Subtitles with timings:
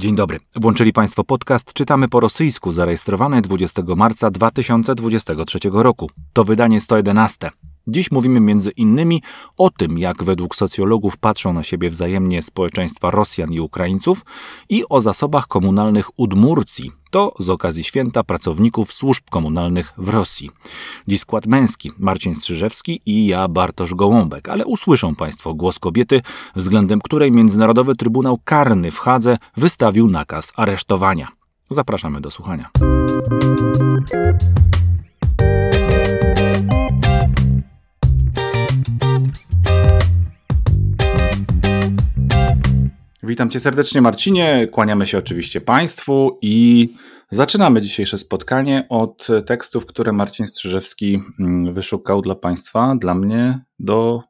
[0.00, 0.38] Dzień dobry.
[0.56, 6.10] Włączyli Państwo podcast Czytamy po rosyjsku, zarejestrowany 20 marca 2023 roku.
[6.32, 7.50] To wydanie 111.
[7.90, 9.22] Dziś mówimy między innymi
[9.58, 14.24] o tym, jak według socjologów patrzą na siebie wzajemnie społeczeństwa Rosjan i Ukraińców
[14.68, 20.50] i o zasobach komunalnych Udmurcji, to z okazji święta pracowników służb komunalnych w Rosji.
[21.08, 26.20] Dziś skład męski Marcin Strzyżewski i ja Bartosz Gołąbek, ale usłyszą Państwo głos kobiety,
[26.56, 31.28] względem której Międzynarodowy Trybunał Karny w Hadze wystawił nakaz aresztowania.
[31.70, 32.70] Zapraszamy do słuchania.
[43.30, 44.68] Witam Cię serdecznie, Marcinie.
[44.72, 46.88] Kłaniamy się oczywiście Państwu i
[47.30, 54.22] zaczynamy dzisiejsze spotkanie od tekstów, które Marcin Strzyżewski mm, wyszukał dla Państwa, dla mnie do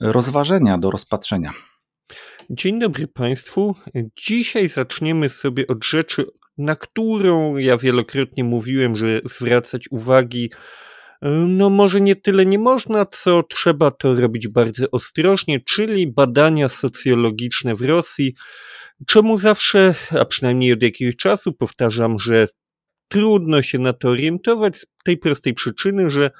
[0.00, 1.52] rozważenia, do rozpatrzenia.
[2.50, 3.74] Dzień dobry Państwu.
[4.18, 6.26] Dzisiaj zaczniemy sobie od rzeczy,
[6.58, 10.50] na którą ja wielokrotnie mówiłem, że zwracać uwagi
[11.32, 17.74] no może nie tyle nie można, co trzeba to robić bardzo ostrożnie, czyli badania socjologiczne
[17.74, 18.34] w Rosji.
[19.06, 22.46] Czemu zawsze, a przynajmniej od jakiegoś czasu powtarzam, że
[23.08, 26.30] trudno się na to orientować z tej prostej przyczyny, że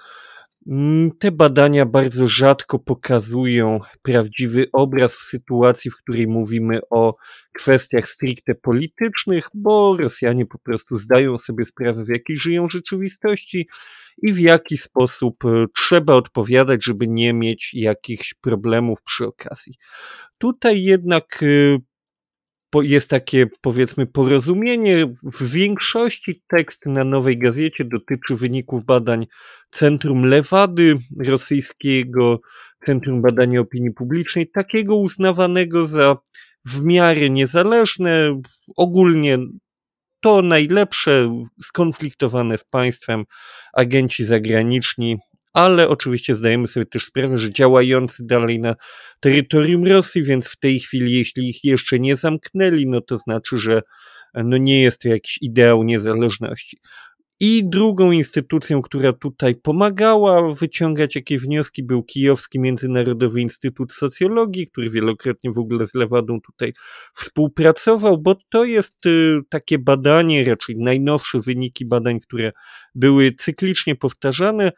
[1.18, 7.16] te badania bardzo rzadko pokazują prawdziwy obraz sytuacji, w której mówimy o
[7.52, 13.68] kwestiach stricte politycznych, bo Rosjanie po prostu zdają sobie sprawę, w jakiej żyją rzeczywistości
[14.22, 19.74] i w jaki sposób e, trzeba odpowiadać, żeby nie mieć jakichś problemów przy okazji.
[20.38, 21.78] Tutaj jednak e,
[22.82, 25.06] jest takie, powiedzmy, porozumienie.
[25.22, 29.26] W większości tekst na Nowej Gazecie dotyczy wyników badań
[29.70, 32.40] Centrum Lewady rosyjskiego,
[32.86, 36.16] Centrum Badania Opinii Publicznej, takiego uznawanego za
[36.64, 38.40] w miarę niezależne,
[38.76, 39.38] ogólnie
[40.20, 43.24] to najlepsze skonfliktowane z państwem
[43.72, 45.18] agenci zagraniczni,
[45.54, 48.74] ale oczywiście zdajemy sobie też sprawę, że działający dalej na
[49.20, 53.82] terytorium Rosji, więc w tej chwili, jeśli ich jeszcze nie zamknęli, no to znaczy, że
[54.34, 56.78] no nie jest to jakiś ideał niezależności.
[57.40, 64.90] I drugą instytucją, która tutaj pomagała wyciągać jakieś wnioski, był Kijowski Międzynarodowy Instytut Socjologii, który
[64.90, 66.72] wielokrotnie w ogóle z Lewadą tutaj
[67.14, 72.52] współpracował, bo to jest y, takie badanie, raczej najnowsze wyniki badań, które
[72.94, 74.72] były cyklicznie powtarzane,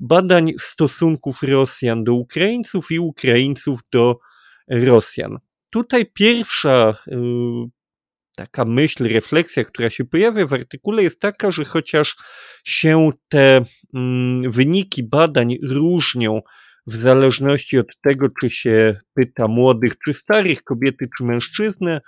[0.00, 4.16] badań stosunków Rosjan do Ukraińców i Ukraińców do
[4.68, 5.38] Rosjan.
[5.70, 7.16] Tutaj pierwsza y,
[8.36, 12.16] taka myśl, refleksja, która się pojawia w artykule, jest taka, że chociaż
[12.64, 16.40] się te mm, wyniki badań różnią
[16.86, 22.00] w zależności od tego, czy się pyta młodych czy starych, kobiety czy mężczyznę,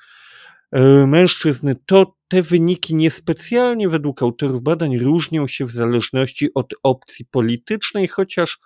[0.72, 7.25] e, mężczyzny, to te wyniki niespecjalnie według autorów badań różnią się w zależności od opcji
[7.31, 8.59] politycznej, chociaż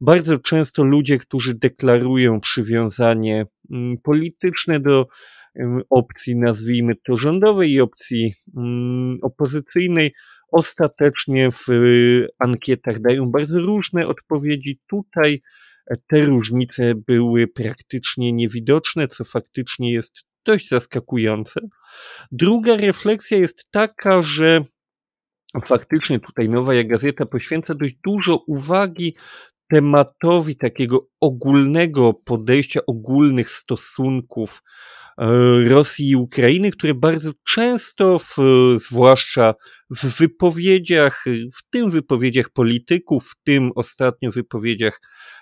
[0.00, 5.06] bardzo często ludzie, którzy deklarują przywiązanie mm, polityczne do
[5.90, 10.14] opcji, nazwijmy to rządowej i opcji mm, opozycyjnej,
[10.52, 14.78] ostatecznie w y, ankietach dają bardzo różne odpowiedzi.
[14.88, 15.40] Tutaj
[16.06, 21.60] te różnice były praktycznie niewidoczne, co faktycznie jest dość zaskakujące.
[22.32, 24.64] Druga refleksja jest taka, że
[25.64, 29.16] faktycznie tutaj Nowa Gazeta poświęca dość dużo uwagi
[29.70, 34.62] tematowi takiego ogólnego podejścia, ogólnych stosunków
[35.68, 38.36] Rosji i Ukrainy, które bardzo często, w,
[38.76, 39.54] zwłaszcza
[39.90, 45.00] w wypowiedziach, w tym wypowiedziach polityków, w tym ostatnio wypowiedziach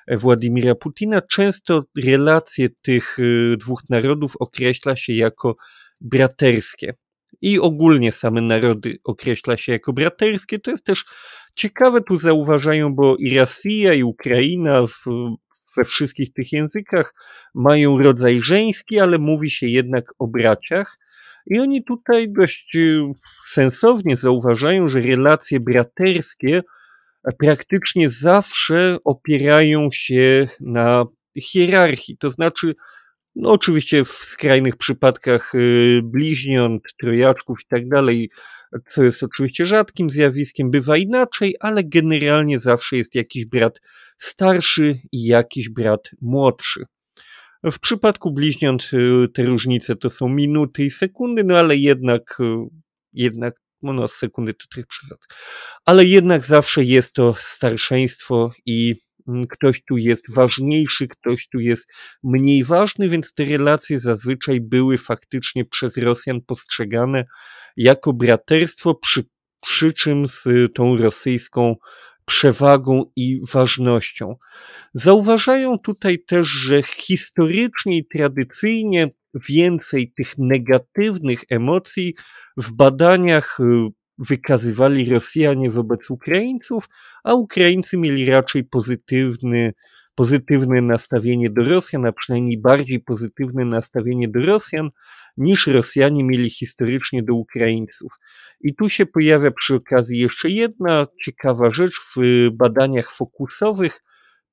[0.09, 5.57] Władimira Putina, często relacje tych e, dwóch narodów określa się jako
[6.01, 6.95] braterskie.
[7.41, 10.59] I ogólnie same narody określa się jako braterskie.
[10.59, 11.05] To jest też
[11.55, 15.05] ciekawe, tu zauważają, bo i Rosja, i Ukraina w,
[15.77, 17.15] we wszystkich tych językach
[17.55, 20.99] mają rodzaj żeński, ale mówi się jednak o braciach.
[21.47, 23.03] I oni tutaj dość y,
[23.47, 26.63] sensownie zauważają, że relacje braterskie
[27.39, 31.05] praktycznie zawsze opierają się na
[31.37, 32.17] hierarchii.
[32.17, 32.75] To znaczy,
[33.37, 38.31] no oczywiście w skrajnych przypadkach y, bliźniąt, trojaczków i tak dalej,
[38.89, 43.81] co jest oczywiście rzadkim zjawiskiem, bywa inaczej, ale generalnie zawsze jest jakiś brat
[44.23, 46.85] starszy i jakiś brat młodszy.
[47.65, 52.45] W przypadku bliźniąt y, te różnice to są minuty i sekundy, no ale jednak, y,
[53.13, 55.19] jednak no, no sekundy to trochę przesad.
[55.85, 58.95] Ale jednak zawsze jest to starszeństwo i
[59.29, 61.93] mm, ktoś tu jest ważniejszy, ktoś tu jest
[62.23, 67.25] mniej ważny, więc te relacje zazwyczaj były faktycznie przez Rosjan postrzegane
[67.77, 69.25] jako braterstwo, przy,
[69.61, 71.75] przy czym z tą rosyjską
[72.25, 74.37] przewagą i ważnością.
[74.95, 79.09] Zauważają tutaj też, że historycznie i tradycyjnie
[79.49, 82.15] więcej tych negatywnych emocji
[82.57, 83.65] w badaniach y,
[84.19, 86.89] wykazywali Rosjanie wobec Ukraińców,
[87.25, 89.73] a Ukraińcy mieli raczej pozytywny,
[90.15, 94.91] pozytywne nastawienie do Rosjan, a przynajmniej bardziej pozytywne nastawienie do Rosjan,
[95.37, 98.13] niż Rosjanie mieli historycznie do Ukraińców.
[98.63, 101.95] I tu się pojawia przy okazji jeszcze jedna ciekawa rzecz.
[102.17, 102.21] W
[102.53, 104.03] badaniach fokusowych.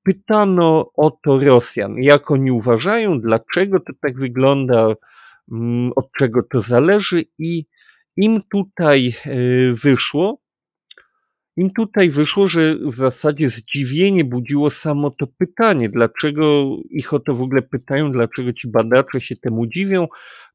[0.04, 4.96] Pytano o to Rosjan, jak oni uważają, dlaczego to tak wygląda,
[5.52, 7.24] mm, od czego to zależy?
[7.38, 7.66] I
[8.18, 9.32] im tutaj e,
[9.74, 10.42] wyszło,
[11.58, 17.34] im tutaj wyszło, że w zasadzie zdziwienie budziło samo to pytanie, dlaczego ich o to
[17.34, 20.08] w ogóle pytają, dlaczego ci badacze się temu dziwią.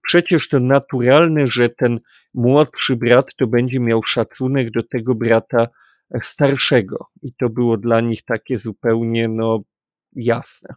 [0.07, 2.01] Przecież to naturalne, że ten
[2.35, 5.67] młodszy brat to będzie miał szacunek do tego brata
[6.23, 7.07] starszego.
[7.23, 9.63] I to było dla nich takie zupełnie, no,
[10.17, 10.75] jasne,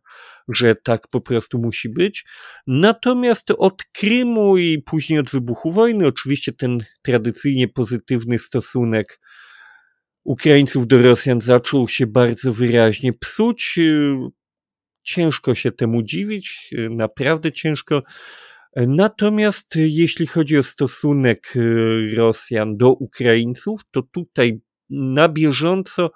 [0.49, 2.25] że tak po prostu musi być.
[2.67, 9.19] Natomiast od Krymu i później od wybuchu wojny, oczywiście ten tradycyjnie pozytywny stosunek
[10.23, 13.79] Ukraińców do Rosjan zaczął się bardzo wyraźnie psuć.
[15.03, 18.03] Ciężko się temu dziwić, naprawdę ciężko.
[18.85, 21.53] Natomiast jeśli chodzi o stosunek
[22.15, 26.11] Rosjan do Ukraińców, to tutaj na bieżąco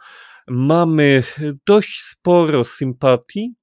[0.47, 1.23] mamy
[1.67, 3.55] dość sporo sympatii,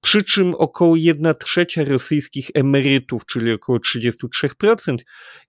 [0.00, 4.96] przy czym około 1 trzecia rosyjskich emerytów, czyli około 33%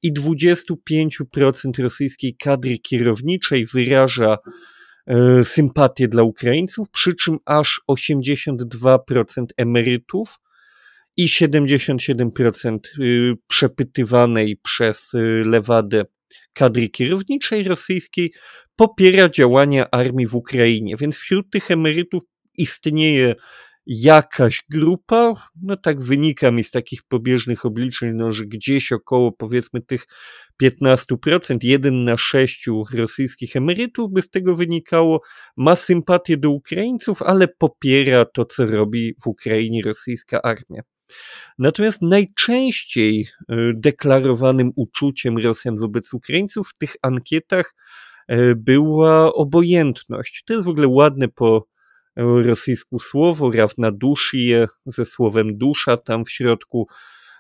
[0.02, 4.38] i 25% rosyjskiej kadry kierowniczej wyraża
[5.44, 10.40] sympatię dla Ukraińców, przy czym aż 82% emerytów
[11.18, 16.06] i 77% y, przepytywanej przez y, Lewadę
[16.54, 18.34] kadry kierowniczej rosyjskiej
[18.76, 20.96] popiera działania armii w Ukrainie.
[20.98, 22.24] Więc wśród tych emerytów
[22.58, 23.36] istnieje
[23.86, 29.82] jakaś grupa, no tak wynika mi z takich pobieżnych obliczeń, no, że gdzieś około powiedzmy
[29.82, 30.08] tych
[30.64, 35.22] 15%, jeden na sześciu rosyjskich emerytów by z tego wynikało,
[35.58, 40.95] ma sympatię do Ukraińców, ale popiera to, co robi w Ukrainie rosyjska armia.
[41.60, 47.76] Natomiast najczęściej y, deklarowanym uczuciem Rosjan wobec Ukraińców w tych ankietach
[48.32, 50.44] y, była obojętność.
[50.46, 51.68] To jest w ogóle ładne po
[52.18, 56.88] rosyjsku słowo, rawna duszy ze słowem dusza tam w środku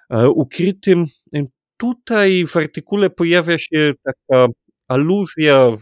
[0.09, 1.05] e, ukrytym.
[1.77, 4.47] Tutaj w artykule pojawia się taka
[4.87, 5.77] aluzja,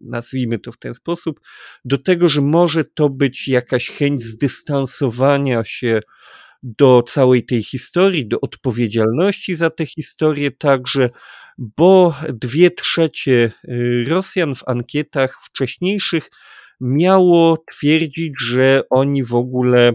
[0.00, 1.40] nazwijmy to w ten sposób,
[1.84, 6.00] do tego, że może to być jakaś chęć zdystansowania się
[6.66, 11.10] do całej tej historii, do odpowiedzialności za tę historię także,
[11.58, 16.30] bo dwie trzecie y, Rosjan w ankietach wcześniejszych
[16.80, 19.92] miało twierdzić, że oni w ogóle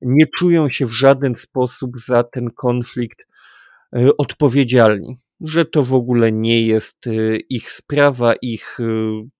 [0.00, 3.20] nie czują się w żaden sposób za ten konflikt
[3.96, 8.78] y, odpowiedzialni, że to w ogóle nie jest y, ich sprawa, ich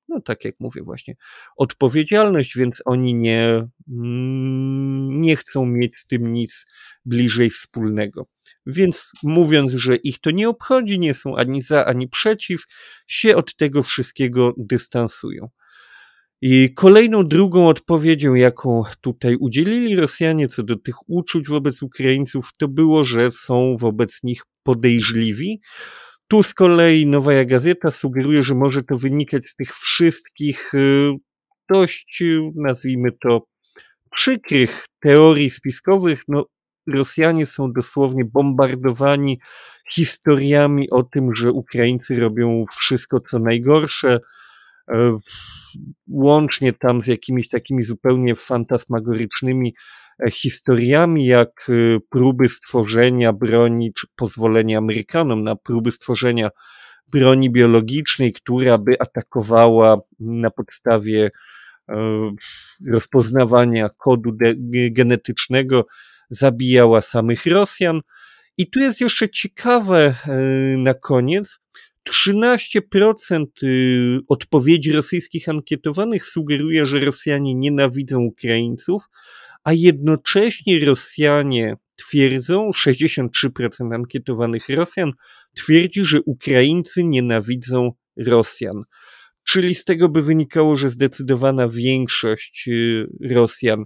[0.09, 1.15] no tak jak mówię właśnie,
[1.57, 6.67] odpowiedzialność, więc oni nie, mm, nie chcą mieć z tym nic
[7.05, 8.27] bliżej wspólnego.
[8.67, 12.65] Więc mówiąc, że ich to nie obchodzi, nie są ani za, ani przeciw,
[13.07, 15.49] się od tego wszystkiego dystansują.
[16.47, 22.69] I kolejną drugą odpowiedzią, jaką tutaj udzielili Rosjanie co do tych uczuć wobec Ukraińców, to
[22.69, 25.61] było, że są wobec nich podejrzliwi,
[26.29, 31.13] tu z kolei Nowa Gazeta sugeruje, że może to wynikać z tych wszystkich y,
[31.71, 33.47] dość, y, nazwijmy to,
[34.15, 36.23] przykrych teorii spiskowych.
[36.29, 36.47] No,
[36.87, 39.41] Rosjanie są dosłownie bombardowani
[39.91, 44.21] historiami o tym, że Ukraińcy robią wszystko co najgorsze,
[44.91, 45.19] e,
[46.09, 49.75] łącznie tam z jakimiś takimi zupełnie fantasmagorycznymi
[50.33, 51.73] historiami, jak e,
[52.11, 56.51] próby stworzenia broni, czy pozwolenia Amerykanom na próby stworzenia
[57.13, 61.31] broni biologicznej, która by atakowała na podstawie
[61.89, 61.95] e,
[62.87, 64.31] rozpoznawania kodu
[64.91, 65.87] genetycznego,
[66.31, 68.01] zabijała samych Rosjan.
[68.59, 70.15] I tu jest jeszcze ciekawe
[70.77, 71.61] na koniec,
[72.09, 79.09] 13% y, odpowiedzi rosyjskich ankietowanych sugeruje, że Rosjanie nienawidzą Ukraińców,
[79.65, 85.13] a jednocześnie Rosjanie twierdzą, 63% ankietowanych Rosjan
[85.57, 88.83] twierdzi, że Ukraińcy nienawidzą Rosjan.
[89.49, 93.85] Czyli z tego by wynikało, że zdecydowana większość y, Rosjan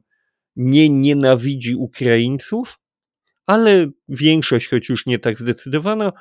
[0.57, 2.79] nie nienawidzi Ukraińców,
[3.47, 6.13] ale większość, choć już nie tak zdecydowana,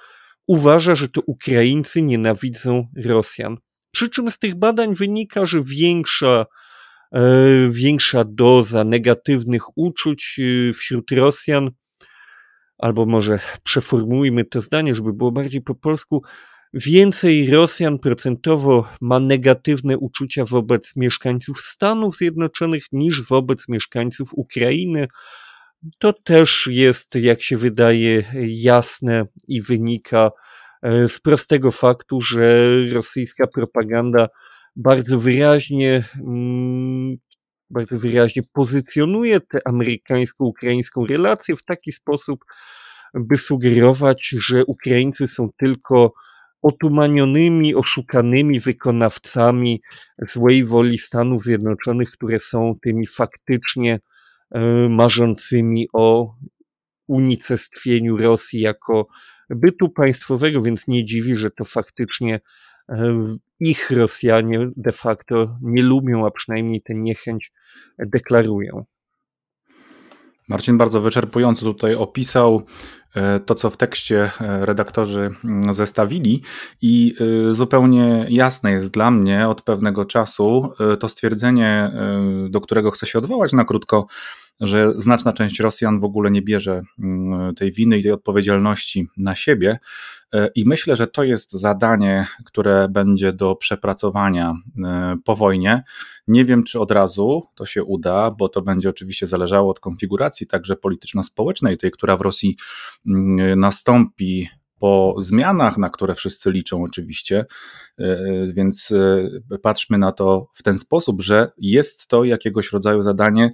[0.48, 3.58] uważa, że to Ukraińcy nienawidzą Rosjan.
[3.92, 6.46] Przy czym z tych badań wynika, że większa,
[7.70, 11.72] większa doza negatywnych uczuć e, wśród Rosjan,
[12.78, 16.24] albo może przeformułujmy to zdanie, żeby było bardziej po polsku,
[16.74, 25.08] więcej Rosjan procentowo ma negatywne uczucia wobec mieszkańców Stanów Zjednoczonych niż wobec mieszkańców Ukrainy.
[26.00, 30.32] To też jest, jak się wydaje, jasne i wynika
[30.82, 34.28] e, z prostego faktu, że rosyjska propaganda
[34.78, 37.18] bardzo wyraźnie, mm,
[37.70, 42.46] bardzo wyraźnie pozycjonuje tę amerykańsko-ukraińską relację w taki sposób,
[43.14, 46.14] by sugerować, że Ukraińcy są tylko
[46.62, 49.82] otumanionymi, oszukanymi wykonawcami
[50.28, 54.00] złej woli Stanów Zjednoczonych, które są tymi faktycznie
[54.52, 56.36] e, marzącymi o
[57.08, 59.08] unicestwieniu Rosji jako
[59.50, 62.40] bytu państwowego, więc nie dziwi, że to faktycznie
[62.90, 67.52] e, ich Rosjanie de facto nie lubią, a przynajmniej tę niechęć
[68.00, 68.86] deklarują.
[70.48, 72.62] Marcin bardzo wyczerpująco tutaj opisał
[73.16, 76.42] e, to, co w tekście e, redaktorzy mm, zestawili,
[76.82, 77.16] i
[77.50, 81.92] e, zupełnie jasne jest dla mnie od pewnego czasu to stwierdzenie,
[82.50, 84.08] do którego chcę się odwołać na krótko,
[84.60, 89.36] że znaczna część Rosjan w ogóle nie bierze mm, tej winy i tej odpowiedzialności na
[89.36, 89.80] siebie.
[90.34, 94.54] E, I myślę, że to jest zadanie, które będzie do przepracowania
[94.86, 95.84] e, po wojnie.
[96.28, 100.48] Nie wiem, czy od razu to się uda, bo to będzie oczywiście zależało od konfiguracji
[100.48, 102.58] także polityczno-społecznej, tej, która w Rosji
[103.08, 104.50] mm, nastąpi
[104.80, 107.46] po zmianach, na które wszyscy liczą oczywiście,
[108.00, 108.18] e,
[108.54, 108.94] więc
[109.62, 113.52] patrzmy na to w ten sposób, że jest to jakiegoś rodzaju zadanie,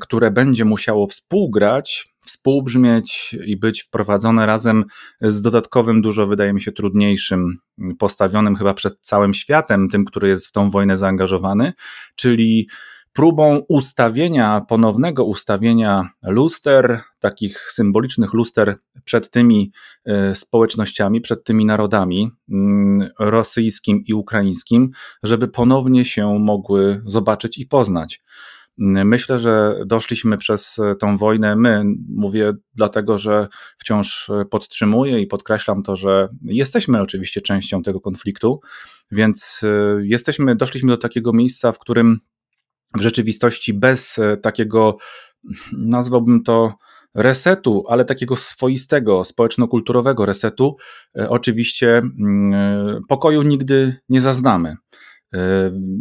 [0.00, 4.84] które będzie musiało współgrać, współbrzmieć i być wprowadzone razem
[5.20, 7.58] z dodatkowym, dużo wydaje mi się trudniejszym,
[7.98, 11.72] postawionym chyba przed całym światem, tym, który jest w tą wojnę zaangażowany,
[12.16, 12.68] czyli
[13.12, 19.72] próbą ustawienia, ponownego ustawienia luster, takich symbolicznych luster przed tymi
[20.04, 24.90] e, społecznościami, przed tymi narodami mm, rosyjskim i ukraińskim,
[25.22, 28.20] żeby ponownie się mogły zobaczyć i poznać.
[28.78, 31.56] Myślę, że doszliśmy przez tą wojnę.
[31.56, 33.48] My, mówię dlatego, że
[33.78, 38.60] wciąż podtrzymuję i podkreślam to, że jesteśmy oczywiście częścią tego konfliktu,
[39.12, 42.20] więc e, jesteśmy, doszliśmy do takiego miejsca, w którym
[42.94, 44.96] w rzeczywistości bez e, takiego,
[45.72, 46.74] nazwałbym to,
[47.14, 50.76] resetu, ale takiego swoistego, społeczno-kulturowego resetu,
[51.18, 54.76] e, oczywiście mm, pokoju nigdy nie zaznamy.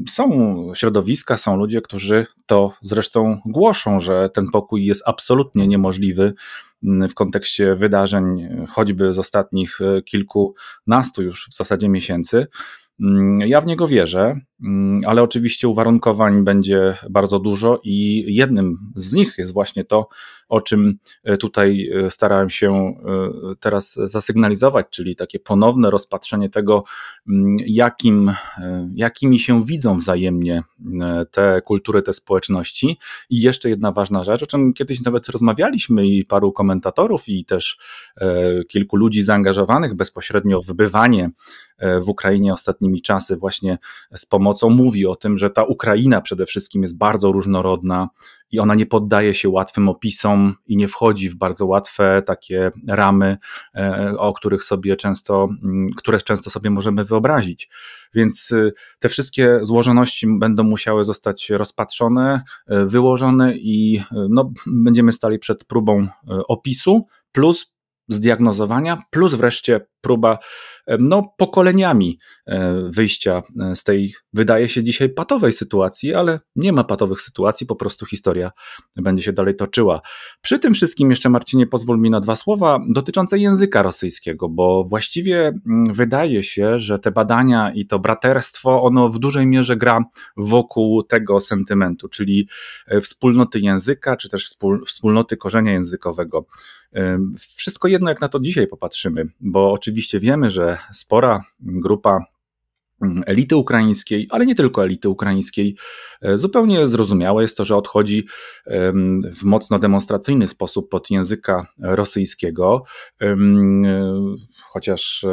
[0.10, 0.28] Są
[0.76, 6.34] środowiska, są ludzie, którzy to zresztą głoszą, że ten pokój jest absolutnie niemożliwy
[6.84, 12.48] mm, w kontekście wydarzeń, choćby z ostatnich e, kilkunastu już w zasadzie miesięcy.
[13.02, 19.14] Mm, ja w niego wierzę, mm, ale oczywiście uwarunkowań będzie bardzo dużo i jednym z
[19.14, 20.08] nich jest właśnie to,
[20.52, 22.94] o czym e, tutaj e, starałem się e,
[23.60, 26.84] teraz zasygnalizować, czyli takie ponowne rozpatrzenie tego,
[27.30, 28.32] mm, jakim,
[28.94, 30.64] jakimi się widzą wzajemnie
[31.32, 32.98] te kultury, te społeczności.
[33.30, 37.80] I jeszcze jedna ważna rzecz, o czym kiedyś nawet rozmawialiśmy i paru komentatorów, i też
[38.70, 41.30] kilku ludzi zaangażowanych bezpośrednio w bywanie
[42.02, 43.78] w Ukrainie ostatnimi czasy, właśnie
[44.16, 48.10] z pomocą, mówi o tym, że ta Ukraina przede wszystkim jest bardzo różnorodna,
[48.52, 53.38] i ona nie poddaje się łatwym opisom i nie wchodzi w bardzo łatwe takie ramy,
[53.76, 57.70] e, o których sobie często, mm, które często sobie możemy wyobrazić.
[58.14, 65.14] Więc y, te wszystkie złożoności będą musiały zostać rozpatrzone, e, wyłożone i y, no, będziemy
[65.14, 66.08] stali przed próbą e,
[66.48, 67.74] opisu plus
[68.08, 70.38] zdiagnozowania, plus wreszcie próba
[71.00, 76.84] no, pokoleniami e, wyjścia e, z tej, wydaje się dzisiaj, patowej sytuacji, ale nie ma
[76.84, 78.52] patowych sytuacji, po prostu historia
[78.96, 80.02] będzie się dalej toczyła.
[80.42, 85.48] Przy tym wszystkim jeszcze, Marcinie, pozwól mi na dwa słowa dotyczące języka rosyjskiego, bo właściwie
[85.48, 90.00] mm, wydaje się, że te badania i to braterstwo, ono w dużej mierze gra
[90.38, 92.48] wokół tego sentymentu, czyli
[92.88, 94.56] e, wspólnoty języka, czy też
[94.86, 96.46] wspólnoty korzenia językowego.
[97.56, 102.26] Wszystko jedno, jak na to dzisiaj popatrzymy, bo oczywiście wiemy, że spora grupa
[103.26, 105.76] elity ukraińskiej, ale nie tylko elity ukraińskiej.
[106.22, 108.28] E, zupełnie zrozumiałe jest to, że odchodzi
[109.36, 112.84] w mocno demonstracyjny sposób pod języka rosyjskiego
[114.72, 115.26] chociaż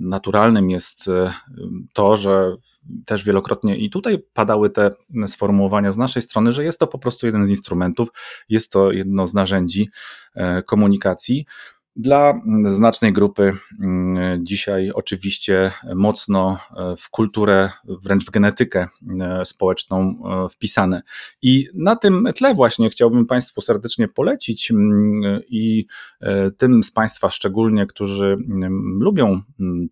[0.00, 1.10] naturalnym jest
[1.92, 2.56] to, że
[3.06, 4.90] też wielokrotnie i tutaj padały te
[5.26, 8.08] sformułowania z naszej strony, że jest to po prostu jeden z instrumentów,
[8.48, 9.88] jest to jedno z narzędzi
[10.66, 11.46] komunikacji.
[12.00, 12.34] Dla
[12.66, 18.88] znacznej grupy mm, dzisiaj oczywiście mocno e, w kulturę, wręcz w genetykę
[19.20, 21.02] e, społeczną e, wpisane.
[21.42, 25.86] I na tym tle właśnie chciałbym Państwu serdecznie polecić mm, i
[26.56, 29.40] tym z Państwa szczególnie, którzy mm, lubią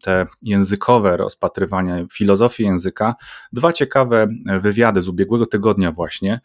[0.02, 3.14] te językowe rozpatrywania, filozofię języka,
[3.52, 4.28] dwa ciekawe
[4.60, 6.40] wywiady z ubiegłego tygodnia właśnie.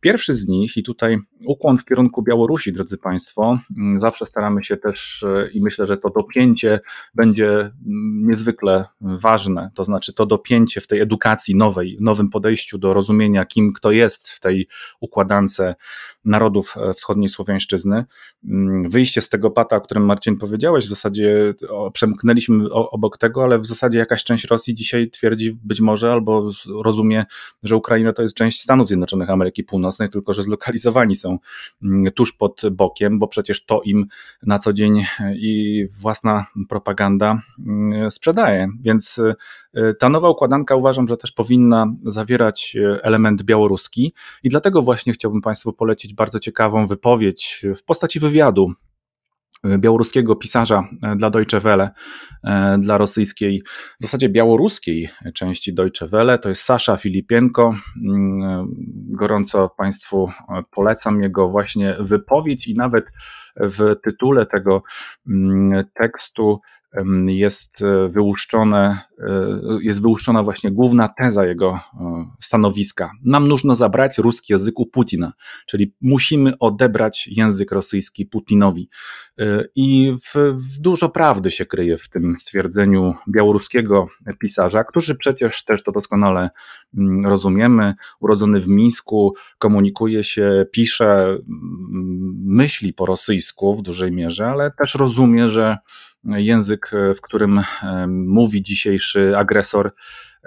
[0.00, 3.58] Pierwszy z nich, i tutaj ukłon w kierunku Białorusi, drodzy Państwo,
[3.98, 6.80] zawsze staramy się też też i myślę, że to dopięcie
[7.14, 9.70] będzie mm, niezwykle ważne.
[9.74, 14.28] To znaczy to dopięcie w tej edukacji nowej, nowym podejściu do rozumienia, kim kto jest
[14.28, 14.66] w tej
[15.00, 15.60] układance
[16.24, 18.04] narodów e, wschodniej Słowiańszczyzny.
[18.44, 21.54] Mm, wyjście z tego pata, o którym Marcin powiedziałeś, w zasadzie
[21.92, 26.50] przemknęliśmy obok tego, ale w zasadzie jakaś część Rosji dzisiaj twierdzi być może albo
[26.82, 27.24] rozumie,
[27.62, 31.38] że Ukraina to jest część Stanów Zjednoczonych Ameryki Północnej, tylko że zlokalizowani są
[31.82, 34.06] mm, tuż pod bokiem, bo przecież to im
[34.42, 34.81] na co dzień
[35.34, 38.68] i własna propaganda mm, sprzedaje.
[38.80, 39.20] Więc
[39.74, 45.12] e, ta nowa układanka uważam, że też powinna zawierać e, element białoruski i dlatego właśnie
[45.12, 48.72] chciałbym Państwu polecić bardzo ciekawą wypowiedź w postaci wywiadu
[49.78, 51.90] białoruskiego pisarza e, dla Deutsche Welle,
[52.44, 53.62] e, dla rosyjskiej,
[54.00, 56.38] w zasadzie białoruskiej części Deutsche Welle.
[56.38, 57.74] To jest Sasza Filipienko.
[58.08, 58.66] Mm,
[59.10, 60.30] gorąco Państwu
[60.70, 63.04] polecam jego właśnie wypowiedź i nawet
[63.56, 64.82] w tytule tego
[65.28, 66.60] mm, tekstu
[67.27, 69.29] jest e, wyłuszczone, e,
[69.81, 71.79] jest wyłuszczona właśnie główna teza jego e,
[72.41, 73.11] stanowiska.
[73.23, 75.33] Nam нужно zabrać ruski język u Putina,
[75.65, 78.89] czyli musimy odebrać język rosyjski Putinowi.
[79.75, 84.07] I w, w dużo prawdy się kryje w tym stwierdzeniu białoruskiego
[84.39, 86.49] pisarza, który przecież też to doskonale
[86.97, 91.43] mm, rozumiemy, urodzony w Mińsku, komunikuje się, pisze, mm,
[92.45, 95.77] myśli po rosyjsku w dużej mierze, ale też rozumie, że
[96.24, 97.60] język, w którym
[98.08, 99.94] mówi dzisiejszy agresor,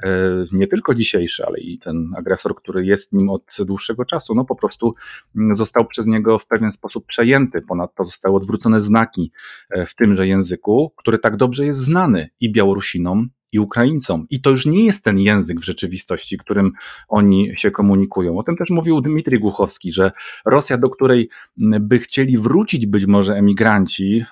[0.03, 0.09] e,
[0.51, 4.55] nie tylko dzisiejszy, ale i ten agresor, który jest nim od dłuższego czasu, no po
[4.55, 4.95] prostu
[5.35, 7.61] mm, został przez niego w pewien sposób przejęty.
[7.61, 9.31] Ponadto zostały odwrócone znaki
[9.69, 14.25] e, w tymże języku, który tak dobrze jest znany i Białorusinom, i Ukraińcom.
[14.29, 16.71] I to już nie jest ten język w rzeczywistości, którym
[17.07, 18.37] oni się komunikują.
[18.37, 20.11] O tym też mówił Dmitrij Głuchowski, że
[20.45, 24.23] Rosja, do której by chcieli wrócić być może emigranci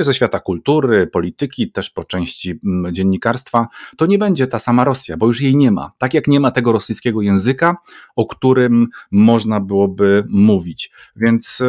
[0.00, 2.60] ze świata kultury, polityki, też po części
[2.92, 5.90] dziennikarstwa, to nie będzie ta sama Rosja, bo już jej nie ma.
[5.98, 7.76] Tak jak nie ma tego rosyjskiego języka,
[8.16, 10.92] o którym można byłoby mówić.
[11.16, 11.62] Więc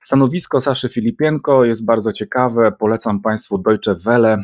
[0.00, 2.72] stanowisko Saszy Filipienko jest bardzo ciekawe.
[2.78, 4.38] Polecam Państwu Deutsche Welle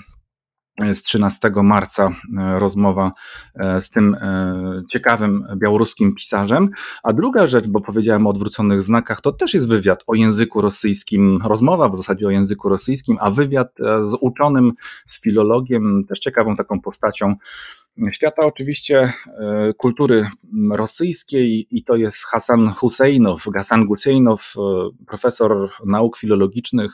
[0.95, 2.09] z 13 marca
[2.39, 3.13] e, rozmowa
[3.55, 6.71] e, z tym e, ciekawym białoruskim pisarzem.
[7.03, 11.39] A druga rzecz, bo powiedziałem o odwróconych znakach, to też jest wywiad o języku rosyjskim,
[11.45, 14.73] rozmowa w zasadzie o języku rosyjskim, a wywiad z uczonym,
[15.07, 17.37] z filologiem, też ciekawą taką postacią,
[18.13, 19.13] świata oczywiście
[19.77, 20.27] kultury
[20.73, 24.55] rosyjskiej i to jest Hasan Husseinow, Hasan Husseinow,
[25.07, 26.93] profesor nauk filologicznych,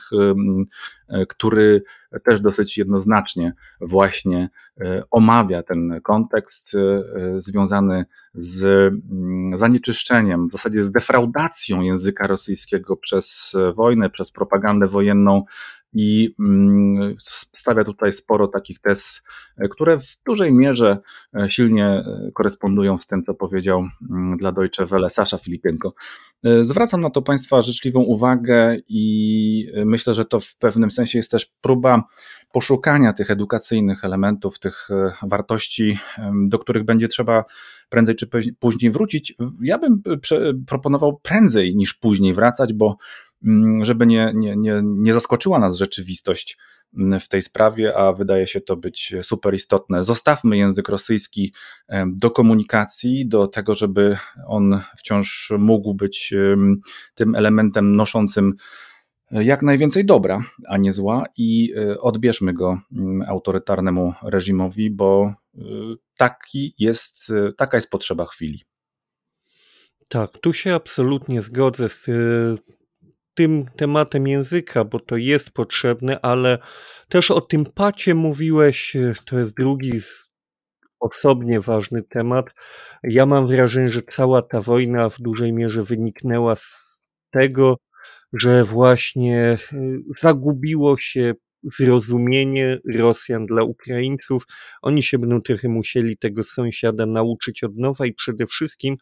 [1.29, 1.83] który
[2.23, 4.49] też dosyć jednoznacznie właśnie
[4.81, 7.03] e, omawia ten kontekst e,
[7.39, 15.43] związany z mm, zanieczyszczeniem, w zasadzie z defraudacją języka rosyjskiego przez wojnę, przez propagandę wojenną
[15.93, 17.15] i mm,
[17.53, 19.21] stawia tutaj sporo takich tez,
[19.71, 20.97] które w dużej mierze
[21.35, 25.93] e, silnie korespondują z tym, co powiedział mm, dla Deutsche Welle Sasza Filipienko.
[26.61, 31.45] Zwracam na to Państwa życzliwą uwagę i myślę, że to w pewnym sensie jest też
[31.61, 32.03] próba
[32.51, 35.99] poszukania tych edukacyjnych elementów, tych e, wartości,
[36.47, 37.45] do których będzie trzeba
[37.89, 38.27] prędzej czy
[38.59, 39.35] później wrócić.
[39.61, 40.01] Ja bym
[40.67, 42.97] proponował prędzej niż później wracać, bo
[43.81, 46.57] żeby nie, nie, nie, nie zaskoczyła nas rzeczywistość
[47.19, 50.03] w tej sprawie, a wydaje się to być super istotne.
[50.03, 51.53] Zostawmy język rosyjski
[52.07, 56.33] do komunikacji, do tego, żeby on wciąż mógł być
[57.15, 58.53] tym elementem noszącym
[59.31, 65.61] jak najwięcej dobra, a nie zła, i e, odbierzmy go mm, autorytarnemu reżimowi, bo e,
[66.17, 68.63] taki jest, e, taka jest potrzeba chwili.
[70.09, 72.07] Tak, tu się absolutnie zgodzę z
[73.39, 76.57] tym tematem języka, bo to jest potrzebne, ale
[77.09, 78.93] też o tym pacie mówiłeś,
[79.25, 79.91] to jest drugi
[80.99, 82.45] osobnie ważny temat.
[83.03, 87.77] Ja mam wrażenie, że cała ta wojna w dużej mierze wyniknęła z tego,
[88.33, 91.33] że właśnie y, zagubiło się
[91.77, 94.43] zrozumienie Rosjan dla Ukraińców.
[94.81, 98.95] Oni się będą trochę musieli tego sąsiada nauczyć od nowa i przede wszystkim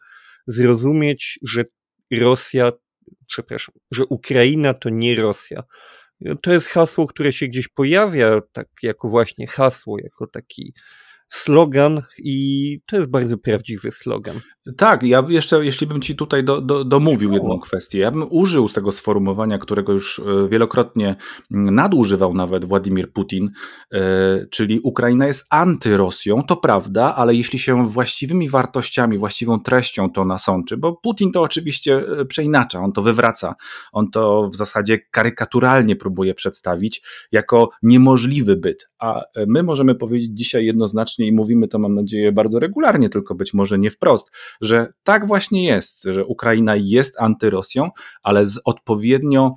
[0.46, 1.64] zrozumieć, że
[2.12, 2.72] Rosja,
[3.26, 5.62] przepraszam, że Ukraina to nie Rosja.
[6.42, 10.74] To jest hasło, które się gdzieś pojawia, tak jako właśnie hasło, jako taki
[11.28, 14.40] slogan i to jest bardzo prawdziwy slogan.
[14.76, 18.68] Tak, ja jeszcze, jeśli bym ci tutaj do, do, domówił jedną kwestię, ja bym użył
[18.68, 21.16] z tego sformułowania, którego już e, wielokrotnie
[21.50, 23.50] nadużywał nawet Władimir Putin,
[23.92, 24.00] e,
[24.50, 30.76] czyli Ukraina jest antyrosją, to prawda, ale jeśli się właściwymi wartościami, właściwą treścią to nasączy,
[30.76, 33.54] bo Putin to oczywiście e, przeinacza, on to wywraca,
[33.92, 40.64] on to w zasadzie karykaturalnie próbuje przedstawić jako niemożliwy byt, a my możemy powiedzieć dzisiaj
[40.64, 45.26] jednoznacznie i mówimy to mam nadzieję bardzo regularnie, tylko być może nie wprost, że tak
[45.26, 47.90] właśnie jest, że Ukraina jest antyrosją,
[48.22, 49.54] ale z odpowiednio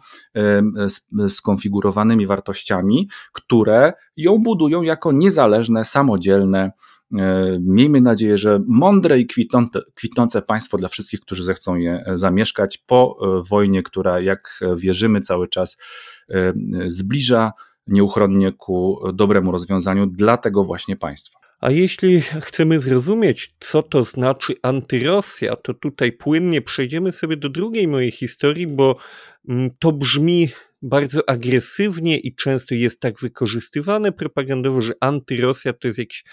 [1.28, 6.72] skonfigurowanymi wartościami, które ją budują jako niezależne, samodzielne,
[7.20, 12.18] e, Miejmy nadzieję, że mądre i kwitnące, kwitnące państwo dla wszystkich, którzy zechcą je e,
[12.18, 15.78] zamieszkać po e, wojnie, która, jak wierzymy, cały czas
[16.88, 17.52] zbliża
[17.88, 21.41] nieuchronnie ku dobremu rozwiązaniu dla tego właśnie państwa.
[21.62, 27.88] A jeśli chcemy zrozumieć, co to znaczy antyrosja, to tutaj płynnie przejdziemy sobie do drugiej
[27.88, 28.98] mojej historii, bo
[29.50, 30.50] mm, to brzmi
[30.82, 36.24] bardzo agresywnie i często jest tak wykorzystywane propagandowo, że antyrosja to jest jakiś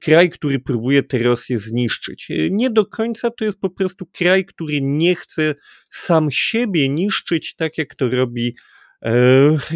[0.00, 2.28] kraj, który próbuje tę Rosję zniszczyć.
[2.50, 5.54] Nie do końca to jest po prostu kraj, który nie chce
[5.90, 8.56] sam siebie niszczyć, tak jak to robi
[9.02, 9.12] e,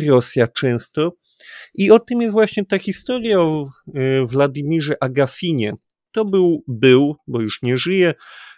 [0.06, 1.12] Rosja często.
[1.74, 5.72] I o tym jest właśnie ta historia o e, Władimirze Agafinie.
[6.12, 8.14] To był, był, bo już nie żyje,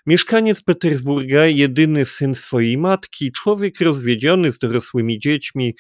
[0.07, 5.77] mieszkaniec Petersburga, jedyny syn swojej matki, człowiek rozwiedziony z dorosłymi dziećmi,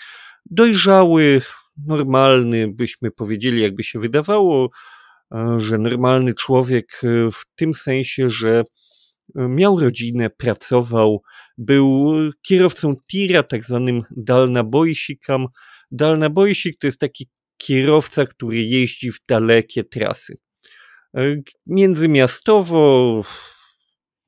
[0.50, 1.42] dojrzały,
[1.87, 4.70] normalny, byśmy powiedzieli, jakby się wydawało,
[5.34, 8.64] e, że normalny człowiek e, w tym sensie, że
[9.34, 11.22] miał rodzinę, pracował,
[11.58, 15.46] był kierowcą tira, tak zwanym dalnabojsikam,
[15.90, 20.35] Dalnabojsik to jest taki kierowca, który jeździ w dalekie trasy.
[21.16, 23.22] E, międzymiastowo,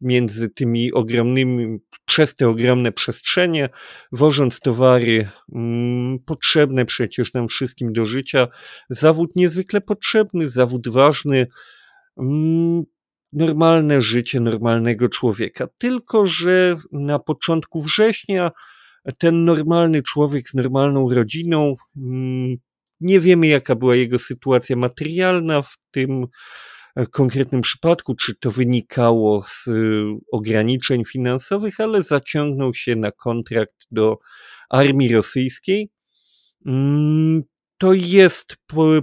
[0.01, 3.68] między tymi ogromnymi, przez te ogromne przestrzenie,
[4.12, 8.49] wożąc towary mm, potrzebne przecież nam wszystkim do życia.
[8.90, 11.46] Zawód niezwykle potrzebny, zawód ważny,
[12.20, 12.83] mm,
[13.33, 15.68] normalne życie normalnego człowieka.
[15.79, 18.51] Tylko, że na początku września
[19.18, 22.56] ten normalny człowiek z normalną rodziną, mm,
[23.00, 26.26] nie wiemy jaka była jego sytuacja materialna w tym
[26.96, 29.72] e, konkretnym przypadku, czy to wynikało z e,
[30.32, 34.18] ograniczeń finansowych, ale zaciągnął się na kontrakt do
[34.70, 35.90] armii rosyjskiej.
[36.66, 37.42] Mm,
[37.78, 38.56] to jest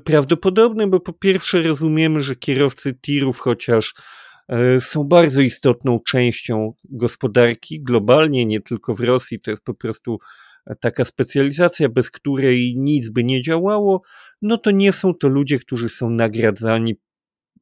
[0.04, 3.94] prawdopodobne, bo po pierwsze rozumiemy, że kierowcy tirów, chociaż
[4.80, 9.40] są bardzo istotną częścią gospodarki globalnie, nie tylko w Rosji.
[9.40, 10.20] To jest po prostu
[10.66, 14.02] e, taka specjalizacja, bez której nic by nie działało.
[14.42, 16.96] No to nie są to ludzie, którzy są nagradzani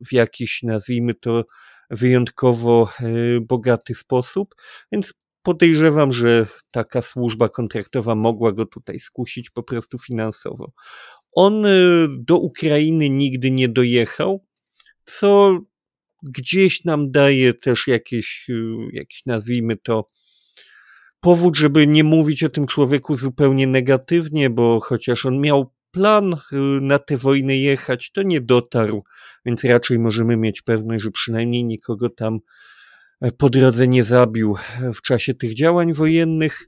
[0.08, 1.46] w jakiś, nazwijmy to,
[1.90, 3.06] wyjątkowo e,
[3.42, 4.56] bogaty sposób,
[4.92, 10.72] więc podejrzewam, że taka służba kontraktowa mogła go tutaj skusić po prostu finansowo.
[11.32, 11.66] On
[12.10, 14.46] do Ukrainy nigdy nie dojechał,
[15.06, 15.60] co
[16.30, 20.08] gdzieś nam daje też jakieś, y, jakiś nazwijmy to,
[21.20, 26.38] powód, żeby nie mówić o tym człowieku zupełnie negatywnie, bo chociaż on miał plan y,
[26.82, 29.04] na tę wojnę jechać, to nie dotarł,
[29.46, 32.40] więc raczej możemy mieć pewność, że przynajmniej nikogo tam
[33.22, 34.56] e, po drodze nie zabił
[34.94, 36.68] w czasie tych działań wojennych.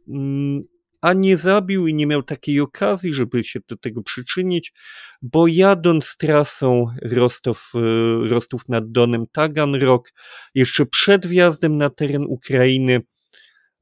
[1.02, 4.74] A nie zabił i nie miał takiej okazji, żeby się do tego przyczynić,
[5.22, 10.14] bo jadąc trasą Rostów, e, Rostów nad Donem Taganrog,
[10.56, 13.02] jeszcze przed wjazdem na teren Ukrainy,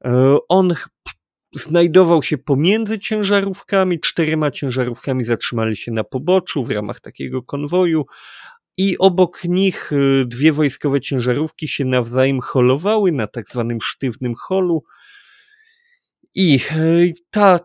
[0.04, 0.74] e, on
[1.56, 8.04] znajdował się pomiędzy ciężarówkami, czterema ciężarówkami zatrzymali się na poboczu w ramach takiego konwoju,
[8.76, 14.84] i obok nich e, dwie wojskowe ciężarówki się nawzajem holowały na tak zwanym sztywnym holu,
[16.36, 16.76] i e,
[17.30, 17.60] ta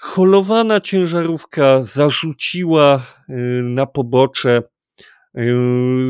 [0.00, 4.62] holowana ciężarówka zarzuciła e, na pobocze,
[5.34, 5.42] e,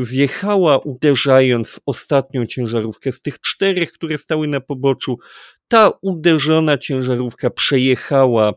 [0.01, 5.17] zjechała uderzając w ostatnią ciężarówkę z tych czterech, które stały na poboczu.
[5.67, 8.53] Ta uderzona ciężarówka przejechała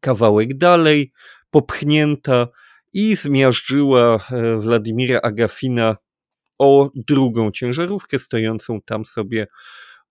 [0.00, 1.10] kawałek dalej,
[1.50, 2.48] popchnięta
[2.92, 5.96] i zmiażdżyła Władimira Agafina
[6.58, 9.46] o drugą ciężarówkę stojącą tam sobie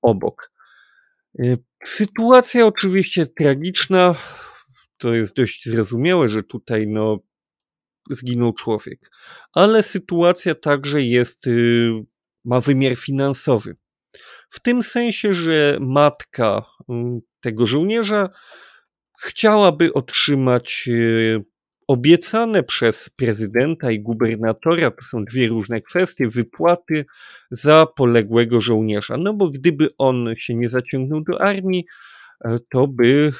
[0.01, 0.51] obok.
[1.85, 4.15] Sytuacja oczywiście tragiczna.
[4.97, 7.19] to jest dość zrozumiałe, że tutaj no,
[8.09, 9.11] zginął człowiek.
[9.53, 11.91] Ale sytuacja także jest, y,
[12.45, 13.75] ma wymiar finansowy.
[14.49, 16.93] W tym sensie, że matka y,
[17.39, 18.29] tego żołnierza
[19.21, 21.43] chciałaby otrzymać y,
[21.89, 27.05] obiecane przez prezydenta i gubernatora, to są dwie różne kwestie, wypłaty
[27.51, 29.17] za poległego żołnierza.
[29.17, 31.85] No bo gdyby on się nie zaciągnął do armii,
[32.45, 33.33] e, to by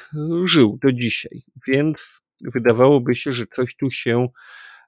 [0.44, 1.42] żył do dzisiaj.
[1.68, 2.22] Więc
[2.54, 4.26] wydawałoby się, że coś tu się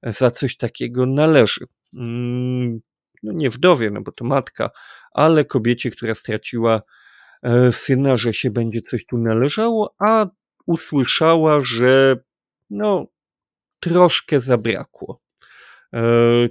[0.03, 1.67] za coś takiego należy.
[1.95, 2.81] Mm,
[3.23, 4.71] no nie wdowie, no bo to matka,
[5.15, 6.83] ale kobiecie, która straciła
[7.43, 10.27] e, syna, że się będzie coś tu należało, a
[10.67, 12.17] usłyszała, że
[12.71, 13.12] no
[13.83, 15.19] troszkę zabrakło.
[15.95, 16.03] E,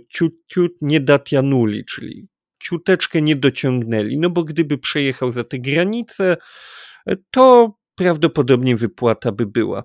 [0.09, 2.27] ciut, ciut nie datianuli, czyli
[2.63, 6.37] ciuteczkę nie dociągnęli, no bo gdyby przejechał za tę granicę,
[7.07, 9.83] e, to prawdopodobnie wypłata by była.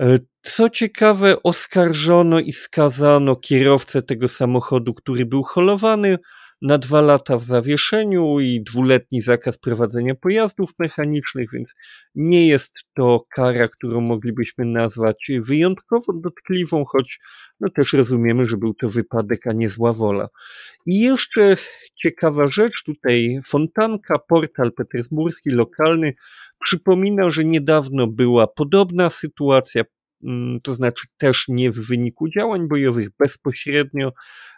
[0.00, 6.18] E, co ciekawe, oskarżono i skazano kierowcę tego samochodu, który był holowany,
[6.64, 11.74] na dwa lata w zawieszeniu i dwuletni zakaz prowadzenia pojazdów mechanicznych, więc
[12.14, 17.20] nie jest to kara, którą moglibyśmy nazwać wyjątkowo dotkliwą, choć
[17.60, 20.28] no też rozumiemy, że był to wypadek, a nie zła wola.
[20.86, 21.56] I jeszcze
[21.94, 26.14] ciekawa rzecz, tutaj Fontanka, portal petersburski, lokalny,
[26.64, 29.82] przypomina, że niedawno była podobna sytuacja.
[30.24, 34.12] Mm, to znaczy też nie w wyniku działań bojowych, bezpośrednio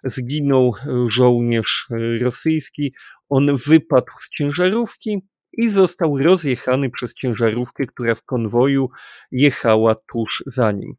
[0.05, 2.95] zginął e, żołnierz e, rosyjski.
[3.29, 5.19] On wypadł z ciężarówki
[5.53, 8.89] i został rozjechany przez ciężarówkę, która w konwoju
[9.31, 10.95] jechała tuż za nim.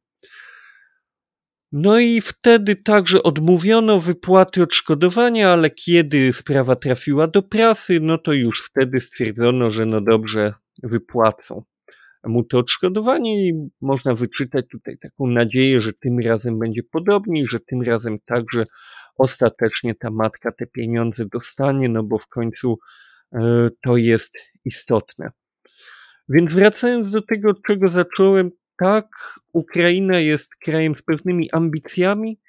[1.71, 8.34] No i wtedy także odmówiono wypłaty odszkodowania, ale kiedy sprawa trafiła do prasy, no to
[8.34, 10.53] już wtedy stwierdzono, że no dobrze,
[10.84, 11.63] wypłacą
[12.28, 17.60] mu to odszkodowanie i można wyczytać tutaj taką nadzieję, że tym razem będzie podobnie, że
[17.60, 18.66] tym razem także
[19.18, 22.80] ostatecznie ta matka te pieniądze dostanie, no bo w końcu
[23.34, 25.32] e, to jest istotne.
[26.30, 29.08] Więc wracając do tego, od czego zacząłem, tak,
[29.54, 32.40] Ukraina jest krajem z pewnymi ambicjami,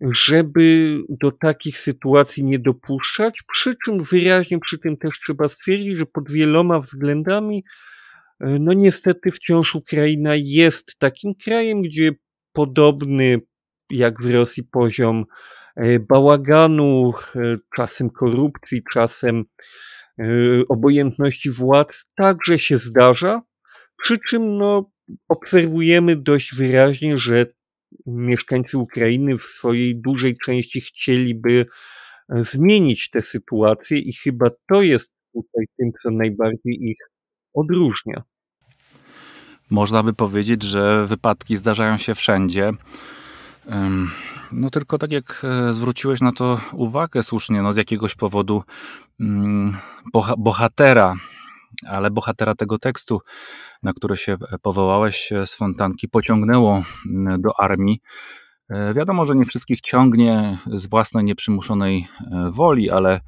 [0.00, 6.06] żeby do takich sytuacji nie dopuszczać, przy czym wyraźnie przy tym też trzeba stwierdzić, że
[6.06, 7.64] pod wieloma względami
[8.40, 12.12] no niestety wciąż Ukraina jest takim krajem, gdzie
[12.52, 13.38] podobny
[13.90, 15.24] jak w Rosji poziom
[15.76, 19.44] e, bałaganu, e, czasem korupcji, czasem
[20.68, 23.42] obojętności władz także się zdarza.
[24.02, 24.90] Przy czym no,
[25.28, 27.46] obserwujemy dość wyraźnie, że
[28.06, 31.66] mieszkańcy Ukrainy w swojej dużej części chcieliby
[32.28, 36.98] zmienić tę sytuację i chyba to jest tutaj tym, co najbardziej ich
[37.54, 38.22] odróżnia.
[39.70, 42.72] Można by powiedzieć, że wypadki zdarzają się wszędzie.
[44.52, 48.62] No tylko tak jak e, zwróciłeś na to uwagę słusznie, no z jakiegoś powodu
[49.20, 49.76] mm,
[50.38, 51.14] bohatera,
[51.86, 53.20] ale bohatera tego tekstu,
[53.82, 58.00] na który się powołałeś e, z fontanki, pociągnęło mm, do armii.
[58.68, 62.08] E, wiadomo, że nie wszystkich ciągnie z własnej nieprzymuszonej
[62.50, 63.20] woli, ale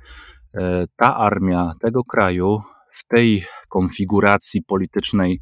[0.97, 2.63] ta armia tego kraju
[2.97, 5.41] w tej konfiguracji politycznej,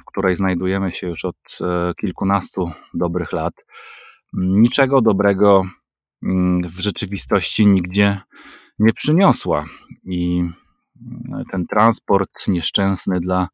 [0.00, 3.54] w której znajdujemy się już od e, kilkunastu dobrych lat,
[4.32, 5.62] niczego dobrego
[6.22, 8.20] mm, w rzeczywistości nigdzie
[8.78, 9.64] nie przyniosła.
[10.04, 13.48] I mm, ten transport nieszczęsny dla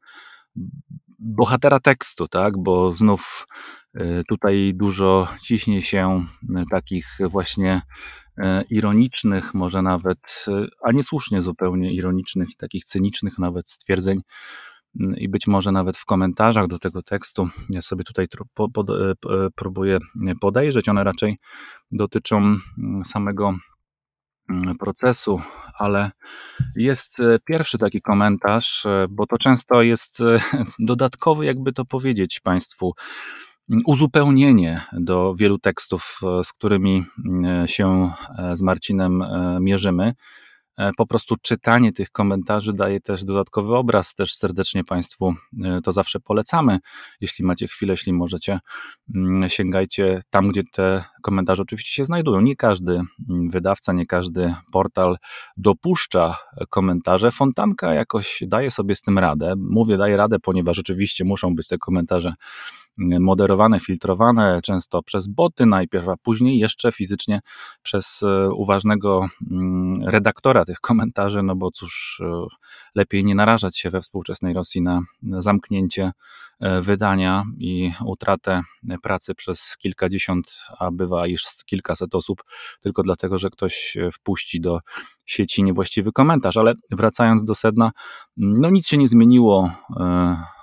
[1.19, 3.80] bohatera tekstu, tak, bo znów e,
[4.29, 6.27] tutaj dużo ciśnie się
[6.71, 7.83] takich właśnie
[8.41, 14.21] E, ironicznych, może nawet, e, a niesłusznie zupełnie ironicznych takich cynicznych nawet stwierdzeń.
[15.01, 19.99] Mm, I być może nawet w komentarzach do tego tekstu, ja sobie tutaj e, próbuję
[20.41, 21.39] podejrzeć, one raczej
[21.91, 23.55] dotyczą mm, samego
[24.51, 25.41] mm, procesu,
[25.79, 26.11] ale
[26.77, 30.19] jest pierwszy taki komentarz, bo to często jest
[30.79, 32.93] dodatkowy, jakby to powiedzieć Państwu,
[33.87, 37.05] uzupełnienie do wielu tekstów, e, z którymi
[37.45, 39.25] e, się e, z Marcinem
[39.61, 40.15] mierzymy.
[40.97, 44.15] Po prostu czytanie tych komentarzy daje też dodatkowy obraz.
[44.15, 45.35] Też serdecznie Państwu
[45.85, 46.79] to zawsze polecamy.
[47.21, 48.59] Jeśli macie chwilę, jeśli możecie,
[49.15, 52.41] mm, sięgajcie tam, gdzie te komentarze oczywiście się znajdują.
[52.41, 55.17] Nie każdy mm, wydawca, nie każdy portal
[55.57, 56.37] dopuszcza
[56.71, 57.31] komentarze.
[57.31, 59.55] Fontanka jakoś daje sobie z tym radę.
[59.57, 62.35] Mówię, daje radę, ponieważ oczywiście muszą być te komentarze
[62.99, 67.41] moderowane, filtrowane często przez boty najpierw, a później jeszcze fizycznie
[67.83, 68.21] przez
[68.53, 72.23] uważnego mm, redaktora tych komentarzy, no bo cóż,
[72.95, 76.13] lepiej nie narażać się we współczesnej Rosji na zamknięcie
[76.83, 78.63] wydania i utratę
[79.03, 82.43] pracy przez kilkadziesiąt, a bywa iż kilkaset osób,
[82.81, 84.81] tylko dlatego, że ktoś wpuści do
[85.27, 86.57] sieci niewłaściwy komentarz.
[86.57, 87.91] Ale wracając do sedna,
[88.37, 90.60] no nic się nie zmieniło e, e,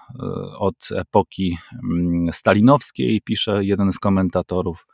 [0.57, 4.87] od epoki mm, stalinowskiej, pisze jeden z komentatorów.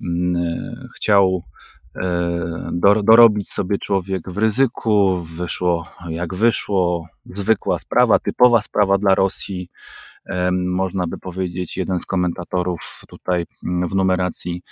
[0.00, 1.42] Mm, e, chciał
[3.02, 9.68] dorobić sobie człowiek w ryzyku, wyszło jak wyszło, zwykła sprawa, typowa sprawa dla Rosji.
[10.52, 14.62] Można by powiedzieć, jeden z komentatorów tutaj mm, w numeracji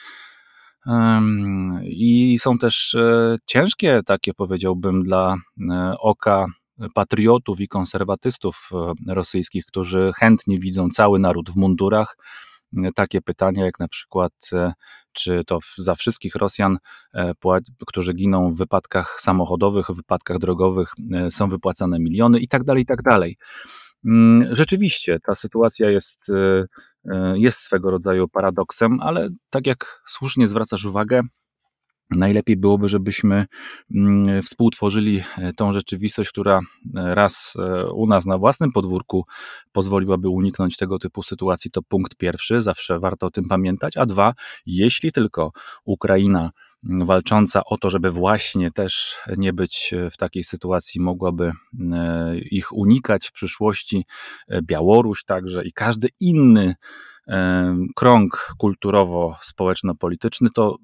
[1.83, 5.37] i są też e, ciężkie, takie powiedziałbym, dla
[5.71, 6.47] e, oka
[6.95, 12.17] patriotów i konserwatystów e, rosyjskich, którzy chętnie widzą cały naród w mundurach.
[12.95, 14.33] Takie pytania, jak na przykład,
[15.13, 16.79] czy to za wszystkich Rosjan,
[17.87, 20.93] którzy giną w wypadkach samochodowych, w wypadkach drogowych,
[21.31, 23.37] są wypłacane miliony i tak dalej, i tak dalej.
[24.05, 26.31] Mm, rzeczywiście ta sytuacja jest
[27.09, 31.21] E, jest swego rodzaju paradoksem, ale tak jak słusznie zwracasz uwagę,
[32.11, 33.47] Najlepiej byłoby, żebyśmy
[33.95, 36.61] mm, współtworzyli e, tą rzeczywistość, która
[36.97, 37.57] e, raz
[37.95, 39.25] u nas na własnym podwórku
[39.73, 41.71] pozwoliłaby uniknąć tego typu sytuacji.
[41.71, 43.97] To punkt pierwszy, zawsze warto o tym pamiętać.
[43.97, 44.35] A dwa,
[44.67, 45.53] jeśli tylko
[45.85, 46.51] Ukraina
[46.83, 51.53] walcząca o to, żeby właśnie też nie być w takiej sytuacji, mogłaby
[51.93, 54.07] e, ich unikać w przyszłości.
[54.49, 56.75] E, Białoruś także i każdy inny e,
[57.97, 60.77] krąg kulturowo-społeczno-polityczny, to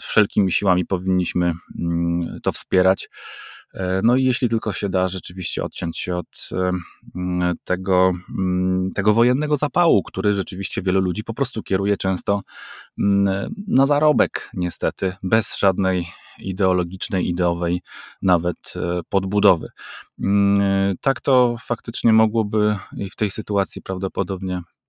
[0.00, 3.08] wszelkimi siłami powinniśmy mm, to wspierać.
[3.74, 6.48] E, no i jeśli tylko się da rzeczywiście odciąć się od
[7.64, 8.12] tego,
[8.94, 12.40] tego wojennego zapału, który rzeczywiście wielu ludzi po prostu kieruje często
[13.68, 16.06] na zarobek, niestety, bez żadnej
[16.38, 17.82] ideologicznej, ideowej
[18.22, 19.68] nawet e, podbudowy.
[21.00, 24.83] Tak to faktycznie mogłoby i w tej sytuacji prawdopodobnie Mm,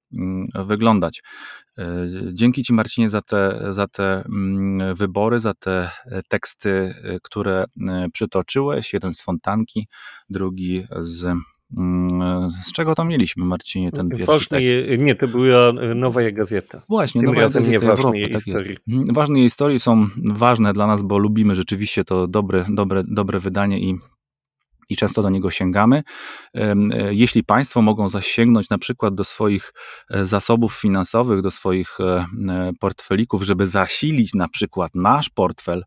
[0.66, 1.22] wyglądać.
[1.78, 6.70] E, dzięki Ci, Marcinie, za te, za te mm, wybory, za te e, teksty,
[7.04, 7.66] e, które
[8.14, 8.94] przytoczyłeś.
[8.94, 9.88] Jeden z fontanki,
[10.30, 11.26] drugi z
[11.78, 15.04] mm, z czego to mieliśmy, Marcinie, ten pierwszy Ważny tekst?
[15.04, 16.82] Nie, to była Nowa Gazeta.
[16.90, 18.78] Właśnie, Tym Nowa Gazeta nie Europy, jej tak historii.
[18.88, 19.14] Jest.
[19.14, 23.80] Ważne jej historie są ważne dla nas, bo lubimy rzeczywiście to dobre, dobre, dobre wydanie
[23.80, 23.98] i
[24.90, 26.04] i często do niego sięgamy.
[26.56, 26.76] E,
[27.10, 29.74] jeśli Państwo mogą zasięgnąć na przykład do swoich
[30.10, 32.26] e, zasobów finansowych, do swoich e,
[32.80, 35.84] portfelików, żeby zasilić na przykład nasz portfel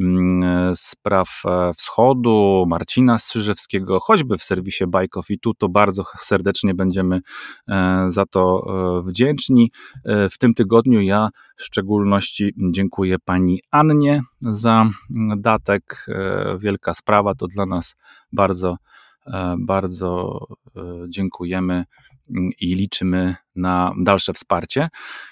[0.00, 1.42] mm, spraw
[1.76, 7.20] wschodu, Marcina Strzyżewskiego, choćby w serwisie Buy Coffee, tu to bardzo serdecznie będziemy
[8.08, 8.64] za to
[9.06, 9.70] wdzięczni.
[10.04, 14.86] W tym tygodniu ja w szczególności dziękuję pani Annie za
[15.36, 16.06] datek.
[16.58, 17.96] Wielka sprawa to dla nas
[18.38, 18.76] bardzo,
[19.26, 20.38] e, bardzo
[20.76, 21.84] e, dziękujemy
[22.60, 24.88] i liczymy na dalsze wsparcie.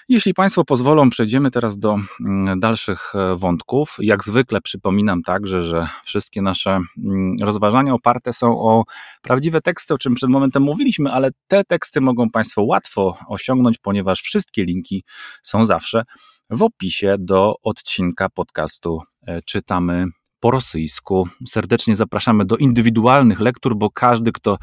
[0.09, 3.97] Jeśli Państwo pozwolą, przejdziemy teraz do mm, dalszych e, wątków.
[3.99, 8.83] Jak zwykle przypominam także, że wszystkie nasze mm, rozważania oparte są o
[9.21, 14.21] prawdziwe teksty, o czym przed momentem mówiliśmy, ale te teksty mogą Państwo łatwo osiągnąć, ponieważ
[14.21, 15.03] wszystkie linki
[15.43, 16.03] są zawsze
[16.49, 19.01] w opisie do odcinka podcastu
[19.45, 20.05] Czytamy
[20.39, 21.27] po rosyjsku.
[21.47, 24.57] Serdecznie zapraszamy do indywidualnych lektur, bo każdy, kto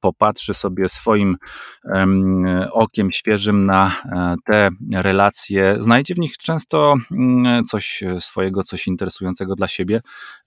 [0.00, 1.36] popatrzy sobie swoim
[2.72, 9.54] okiem świeżym na e, te relacje, znajdzie w nich często mm, coś swojego, coś interesującego
[9.54, 10.00] dla siebie,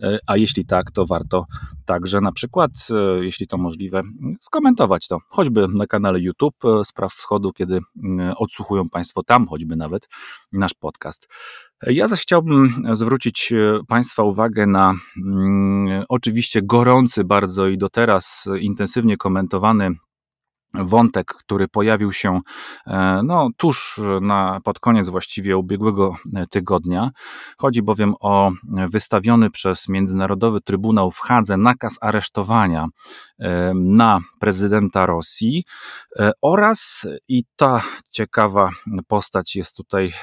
[0.04, 1.46] e, a jeśli tak, to warto
[1.86, 4.02] także na przykład, e, jeśli to możliwe,
[4.42, 10.08] skomentować to, choćby na kanale YouTube Spraw Wschodu, kiedy mm, odsłuchują Państwo tam choćby nawet
[10.52, 11.28] nasz podcast.
[11.88, 18.50] Ja zaś chciałbym zwrócić e, Państwa uwagę na mm, oczywiście gorący bardzo i do teraz
[18.60, 19.92] intensywnie komentowany
[20.74, 22.40] wątek, który pojawił się
[22.88, 26.16] e, no, tuż na, pod koniec właściwie ubiegłego
[26.50, 27.10] tygodnia.
[27.58, 32.88] Chodzi bowiem o wystawiony przez Międzynarodowy Trybunał w Hadze nakaz aresztowania
[33.40, 35.64] e, na prezydenta Rosji
[36.20, 38.70] e, oraz, i ta ciekawa
[39.08, 40.14] postać jest tutaj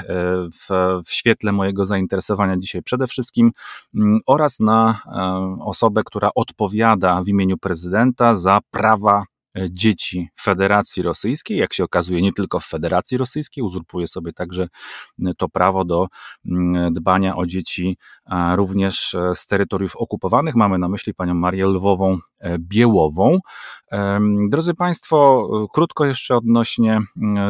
[0.52, 0.68] w,
[1.06, 3.50] w świetle mojego zainteresowania dzisiaj przede wszystkim,
[4.26, 5.00] oraz na
[5.61, 9.25] osobę, która odpowiada w imieniu prezydenta za prawa
[9.71, 11.59] dzieci Federacji Rosyjskiej.
[11.59, 14.69] Jak się okazuje, nie tylko w Federacji Rosyjskiej, uzurpuje sobie także
[15.37, 16.07] to prawo do
[16.46, 17.99] mm, dbania o dzieci
[18.55, 20.55] również z terytoriów okupowanych.
[20.55, 22.19] Mamy na myśli panią Marię Lwową
[22.59, 23.38] Biełową.
[24.49, 27.01] Drodzy Państwo, krótko jeszcze odnośnie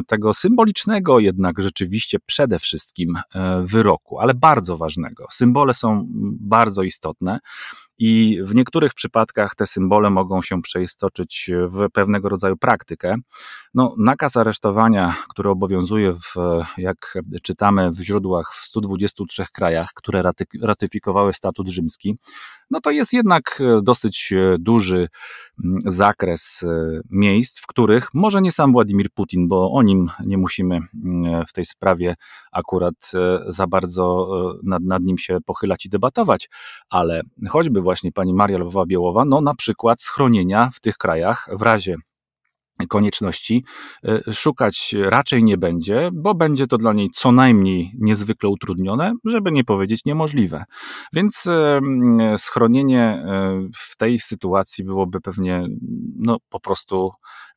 [0.07, 3.15] tego symbolicznego, jednak rzeczywiście przede wszystkim
[3.63, 5.27] wyroku, ale bardzo ważnego.
[5.31, 6.07] Symbole są
[6.41, 7.39] bardzo istotne.
[7.99, 13.15] I w niektórych przypadkach te symbole mogą się przeistoczyć w pewnego rodzaju praktykę.
[13.75, 16.35] No, nakaz aresztowania, który obowiązuje, w,
[16.79, 20.23] jak czytamy w źródłach, w 123 krajach, które
[20.63, 22.19] ratyfikowały statut rzymski,
[22.71, 25.09] no to jest jednak dosyć duży
[25.65, 30.39] mm, zakres e, miejsc, w których może nie sam Władimir Putin, bo o nim nie
[30.39, 32.15] musimy mm, w tej sprawie
[32.53, 36.49] akurat e, za bardzo e, nad, nad nim się pochylać i debatować,
[36.91, 41.97] ale choćby właśnie pani Maria Lwowa-Biełowa, no na przykład schronienia w tych krajach w razie
[42.89, 43.65] konieczności
[44.05, 49.53] e, szukać raczej nie będzie, bo będzie to dla niej co najmniej niezwykle utrudnione, żeby
[49.53, 50.65] nie powiedzieć niemożliwe.
[51.13, 51.81] Więc e,
[52.39, 55.67] schronienie e, w tej sytuacji byłoby pewnie
[56.17, 57.48] no, po prostu Mm,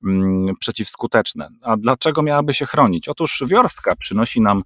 [0.60, 1.48] przeciwskuteczne.
[1.62, 3.10] A dlaczego miałaby się chronić?
[3.10, 4.64] Otóż wiorstka przynosi nam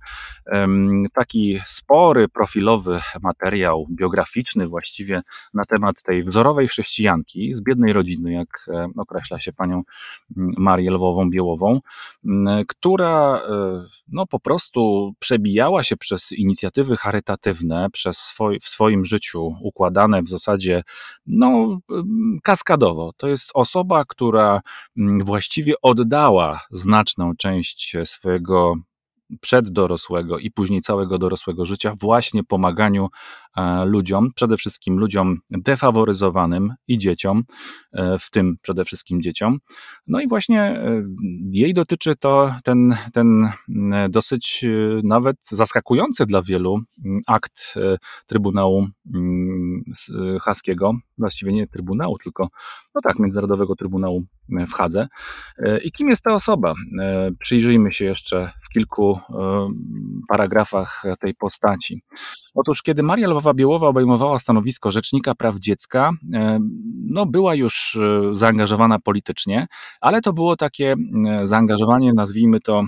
[1.14, 5.22] taki spory, profilowy materiał biograficzny właściwie
[5.54, 9.84] na temat tej wzorowej chrześcijanki z biednej rodziny, jak e, określa się panią
[10.38, 11.80] mm, Marię Lwową-Biełową,
[12.26, 19.06] mm, która e, no, po prostu przebijała się przez inicjatywy charytatywne, przez swoj, w swoim
[19.06, 20.84] życiu układane w zasadzie
[21.28, 21.80] no,
[22.44, 23.12] kaskadowo.
[23.18, 24.62] To jest osoba, która
[25.26, 28.76] właściwie oddała znaczną część swojego
[29.42, 33.10] przeddorosłego i później całego dorosłego życia właśnie pomaganiu
[33.86, 37.44] ludziom, przede wszystkim ludziom defaworyzowanym i dzieciom,
[37.94, 39.58] e, w tym przede wszystkim dzieciom.
[40.08, 41.04] No i właśnie e,
[41.52, 43.50] jej dotyczy to ten, ten
[44.10, 44.66] dosyć
[45.04, 46.80] nawet zaskakujący dla wielu
[47.28, 47.76] akt
[48.26, 48.88] Trybunału
[50.42, 52.50] Haskiego, właściwie nie Trybunału, tylko
[52.96, 55.08] no tak, Międzynarodowego Trybunału w Hadze.
[55.84, 56.74] I kim jest ta osoba?
[57.40, 59.70] Przyjrzyjmy się jeszcze w kilku E,
[60.28, 62.02] paragrafach tej postaci.
[62.56, 66.60] Otóż, kiedy Maria Lwowa-Biełowa obejmowała stanowisko Rzecznika Praw Dziecka, e,
[67.10, 69.68] no, była już e, zaangażowana politycznie,
[70.02, 70.96] ale to było takie
[71.44, 72.84] zaangażowanie, nazwijmy to,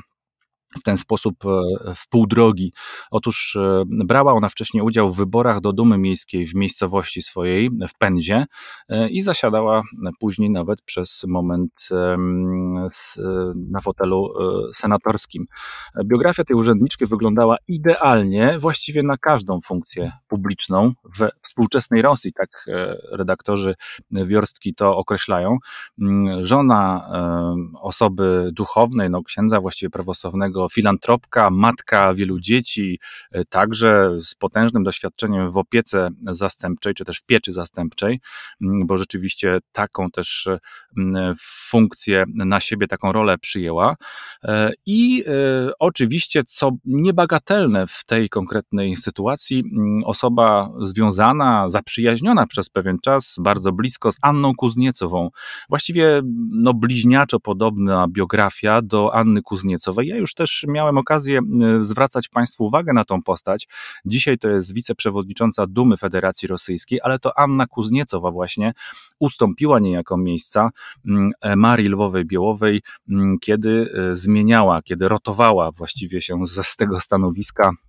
[0.80, 2.74] w ten sposób e, w pół drogi.
[3.12, 7.98] Otóż e, brała ona wcześniej udział w wyborach do Dumy Miejskiej w miejscowości swojej, w
[7.98, 8.46] Pędzie
[8.90, 9.82] e, i zasiadała
[10.20, 11.90] później nawet przez moment
[13.56, 14.34] na fotelu
[14.76, 15.46] senatorskim.
[16.06, 22.66] Biografia tej urzędniczki wyglądała idealnie właściwie na każdą funkcję publiczną w współczesnej Rosji, tak
[23.12, 23.76] redaktorzy
[24.12, 25.58] Wiorstki to określają.
[26.02, 27.10] Mm, żona
[27.82, 33.00] osoby duchownej, no księdza właściwie prawosławnego filantropka, matka wielu dzieci,
[33.32, 38.20] e, także z potężnym doświadczeniem w opiece zastępczej, czy też w pieczy zastępczej,
[38.62, 40.50] bo rzeczywiście taką też
[41.70, 43.96] funkcję na siebie, taką rolę przyjęła.
[44.44, 45.32] E, I e,
[45.80, 49.64] oczywiście, co niebagatelne w tej konkretnej sytuacji,
[50.06, 55.30] osoba związana, zaprzyjaźniona przez pewien czas, bardzo blisko z Anną Kuzniecową,
[55.70, 60.08] właściwie no, bliźniaczo podobna biografia do Anny Kuzniecowej.
[60.08, 61.40] Ja już też też miałem okazję
[61.80, 63.68] zwracać Państwu uwagę na tą postać.
[64.06, 68.74] Dzisiaj to jest wiceprzewodnicząca Dumy Federacji Rosyjskiej, ale to Anna Kuzniecowa właśnie
[69.20, 70.70] ustąpiła niejako miejsca
[71.42, 72.82] e, Marii Lwowej-Biełowej,
[73.42, 77.87] kiedy e, zmieniała, kiedy rotowała właściwie się z tego stanowiska E,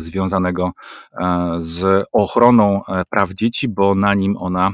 [0.00, 0.72] związanego
[1.12, 4.70] e, z ochroną e, praw dzieci, bo na nim ona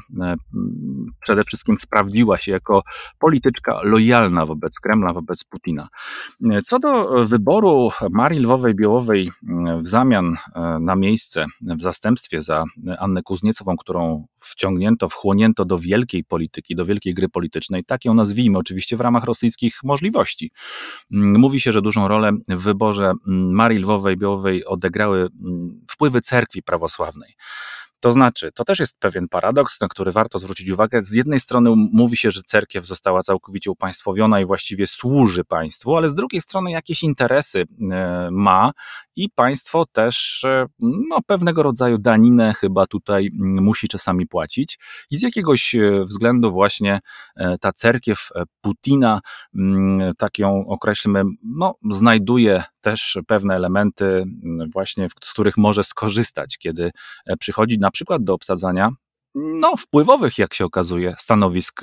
[1.20, 2.82] przede wszystkim sprawdziła się jako
[3.18, 5.88] polityczka lojalna wobec Kremla, wobec Putina.
[6.64, 9.30] Co do wyboru Marii Lwowej-Biełowej
[9.82, 10.36] w zamian
[10.80, 12.64] na miejsce w zastępstwie za
[12.98, 18.58] Annę Kuzniecową, którą wciągnięto, wchłonięto do wielkiej polityki, do wielkiej gry politycznej, tak ją nazwijmy,
[18.58, 20.50] oczywiście w ramach rosyjskich możliwości.
[21.10, 27.36] Mówi się, że dużą rolę w wyborze Marii Lwowej-Biełowej odegrała odegrały mm, wpływy cerkwi prawosławnej.
[28.00, 31.02] To znaczy, to też jest pewien paradoks, na który warto zwrócić uwagę.
[31.02, 36.08] Z jednej strony mówi się, że cerkiew została całkowicie upaństwowiona i właściwie służy państwu, ale
[36.08, 38.72] z drugiej strony jakieś interesy e, ma
[39.20, 44.78] i państwo też e, no, pewnego rodzaju daninę chyba tutaj musi czasami płacić.
[45.10, 47.00] I z jakiegoś e, względu właśnie
[47.60, 48.28] ta cerkiew
[48.60, 49.20] Putina,
[50.18, 54.24] tak ją określmy, no, znajduje też pewne elementy
[54.74, 56.90] właśnie, z których może skorzystać, kiedy
[57.40, 58.90] przychodzi na przykład do obsadzania
[59.34, 61.80] no, wpływowych, jak się okazuje, stanowisk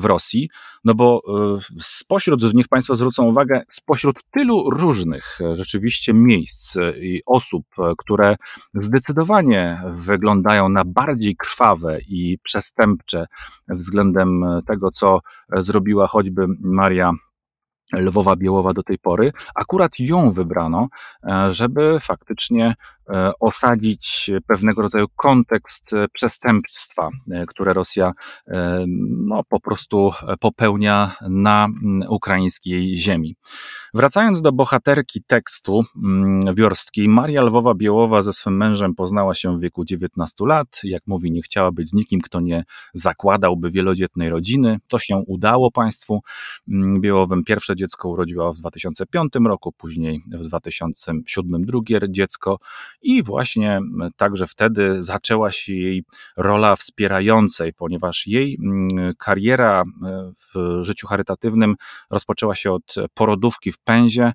[0.00, 0.48] w Rosji,
[0.84, 7.22] no bo e, spośród, niech Państwo zwrócą uwagę, spośród tylu różnych e, rzeczywiście miejsc i
[7.26, 7.64] osób,
[7.98, 8.36] które
[8.74, 13.26] zdecydowanie wyglądają na bardziej krwawe i przestępcze
[13.68, 15.20] względem tego, co
[15.52, 17.12] zrobiła choćby Maria
[17.92, 20.88] Lwowa Biełowa do tej pory, akurat ją wybrano,
[21.24, 23.03] e, żeby faktycznie e,
[23.40, 28.12] osadzić pewnego rodzaju kontekst przestępstwa, e, które Rosja
[29.08, 31.68] no, po prostu popełnia na
[32.08, 33.36] ukraińskiej ziemi.
[33.94, 35.82] Wracając do bohaterki tekstu
[36.54, 40.80] wiorstki, Maria Lwowa Biełowa ze swym mężem poznała się w wieku 19 lat.
[40.84, 44.78] Jak mówi, nie chciała być z nikim, kto nie zakładałby wielodzietnej rodziny.
[44.88, 46.20] To się udało państwu
[47.00, 47.44] Białowym.
[47.44, 52.58] Pierwsze dziecko urodziła w 2005 roku, później w 2007 drugie dziecko
[53.02, 53.80] i właśnie
[54.16, 56.04] także wtedy zaczęła się jej
[56.36, 58.58] rola wspierającej, ponieważ jej
[59.18, 61.74] kariera e, w życiu charytatywnym
[62.10, 64.32] rozpoczęła się od porodówki w Pęzie,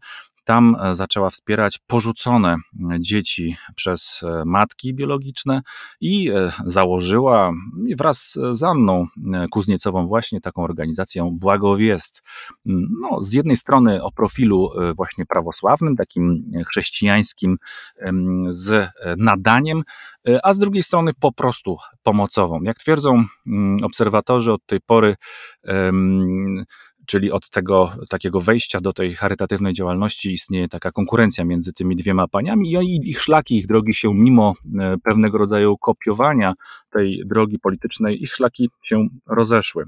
[0.50, 2.58] tam e, zaczęła wspierać porzucone
[3.00, 5.62] dzieci przez e, matki biologiczne
[6.02, 7.52] i e, założyła
[7.97, 9.08] wraz z Anną
[9.52, 12.22] Kuzniecową właśnie taką organizację Błagowiest.
[12.66, 17.58] No, z jednej strony o profilu właśnie prawosławnym, takim chrześcijańskim
[18.50, 19.84] z nadaniem,
[20.43, 22.62] a z drugiej strony po prostu pomocową.
[22.62, 23.24] Jak twierdzą
[23.84, 25.16] obserwatorzy od tej pory,
[27.10, 32.28] czyli od tego takiego wejścia do tej charytatywnej działalności istnieje taka konkurencja między tymi dwiema
[32.28, 36.53] paniami i ich szlaki, ich drogi się mimo e, pewnego rodzaju kopiowania
[36.89, 39.86] tej drogi politycznej, ich szlaki się rozeszły.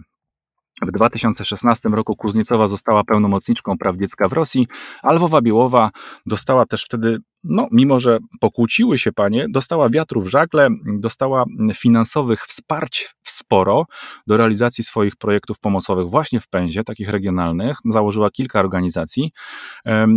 [0.82, 4.67] W 2016 roku Kuzniecowa została pełnomocniczką praw dziecka w Rosji,
[5.03, 5.91] a Lwowa Biełowa
[6.26, 10.70] dostała też wtedy no, mimo że pokłóciły się panie, dostała wiatru w żagle,
[11.00, 13.86] dostała finansowych wsparć sporo
[14.28, 17.78] do realizacji swoich projektów pomocowych właśnie w Pędzie, takich regionalnych.
[17.89, 19.32] Założyła kilka organizacji.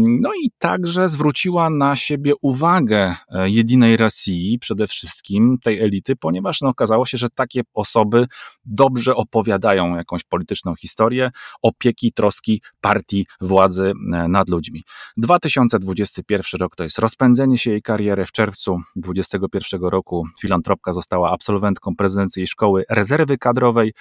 [0.01, 6.61] No i także zwróciła na siebie uwagę e, jedynej Rosji, przede wszystkim tej elity, ponieważ
[6.61, 8.27] no, okazało się, że takie osoby
[8.64, 11.31] dobrze opowiadają jakąś polityczną historię,
[11.62, 14.83] opieki, troski partii, władzy e, nad ludźmi.
[15.16, 21.30] 2021 rok to jest roz rozpędzenie się jej kariery w czerwcu 2021 roku filantropka została
[21.32, 23.92] absolwentką prezydenckiej szkoły rezerwy kadrowej.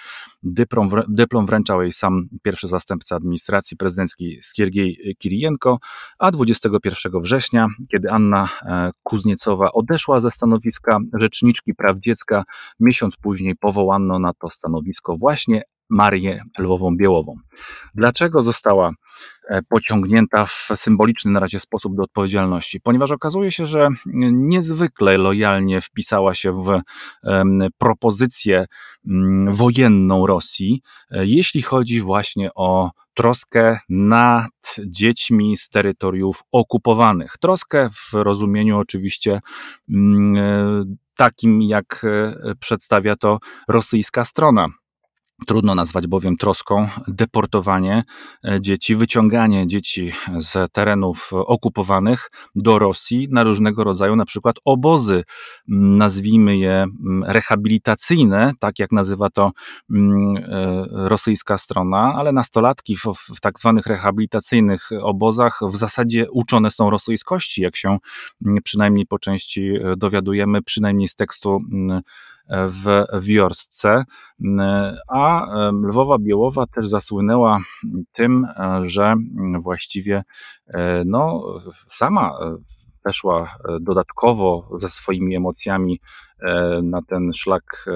[0.42, 5.78] Dyplom, dyplom wręczał jej sam pierwszy zastępca administracji prezydenckiej Skiergiej Kirijenko,
[6.18, 12.44] a 21 września, kiedy Anna e, Kuzniecowa odeszła ze stanowiska rzeczniczki praw dziecka,
[12.80, 17.34] miesiąc później powołano na to stanowisko właśnie Marię Lwową-Białową.
[17.94, 18.90] Dlaczego została
[19.68, 22.80] pociągnięta w symboliczny na razie sposób do odpowiedzialności?
[22.80, 23.88] Ponieważ okazuje się, że
[24.32, 26.80] niezwykle lojalnie wpisała się w
[27.78, 28.66] propozycję
[29.06, 37.32] mm, wojenną Rosji, e, jeśli chodzi właśnie o troskę nad dziećmi z terytoriów okupowanych.
[37.40, 39.40] Troskę w rozumieniu oczywiście
[39.90, 40.84] mm, e,
[41.16, 42.06] takim, jak
[42.60, 43.38] przedstawia to
[43.68, 44.68] rosyjska strona.
[45.46, 48.02] Trudno nazwać bowiem troską deportowanie
[48.44, 55.24] e, dzieci, wyciąganie dzieci z terenów okupowanych do Rosji na różnego rodzaju, na przykład obozy,
[55.68, 56.86] nazwijmy je
[57.26, 59.52] rehabilitacyjne, tak jak nazywa to e,
[60.90, 63.04] rosyjska strona, ale nastolatki w,
[63.36, 67.98] w tak zwanych rehabilitacyjnych obozach w zasadzie uczone są rosyjskości, jak się
[68.64, 71.60] przynajmniej po części e, dowiadujemy, przynajmniej z tekstu
[72.50, 74.04] w wiorstce,
[75.08, 75.46] a
[75.88, 77.58] Lwowa Biełowa też zasłynęła
[78.14, 78.46] tym,
[78.84, 79.14] że
[79.60, 80.22] właściwie
[81.04, 81.42] no,
[81.88, 82.38] sama
[83.04, 86.00] weszła dodatkowo ze swoimi emocjami
[86.82, 87.86] na ten szlak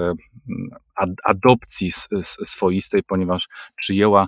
[1.23, 1.91] adopcji
[2.23, 4.27] swoistej, ponieważ przyjęła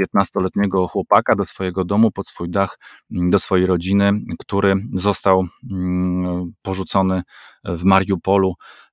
[0.00, 2.78] 15-letniego chłopaka do swojego domu, pod swój dach,
[3.10, 5.46] do swojej rodziny, który został
[6.62, 7.22] porzucony
[7.64, 8.54] w Mariupolu.
[8.54, 8.87] E,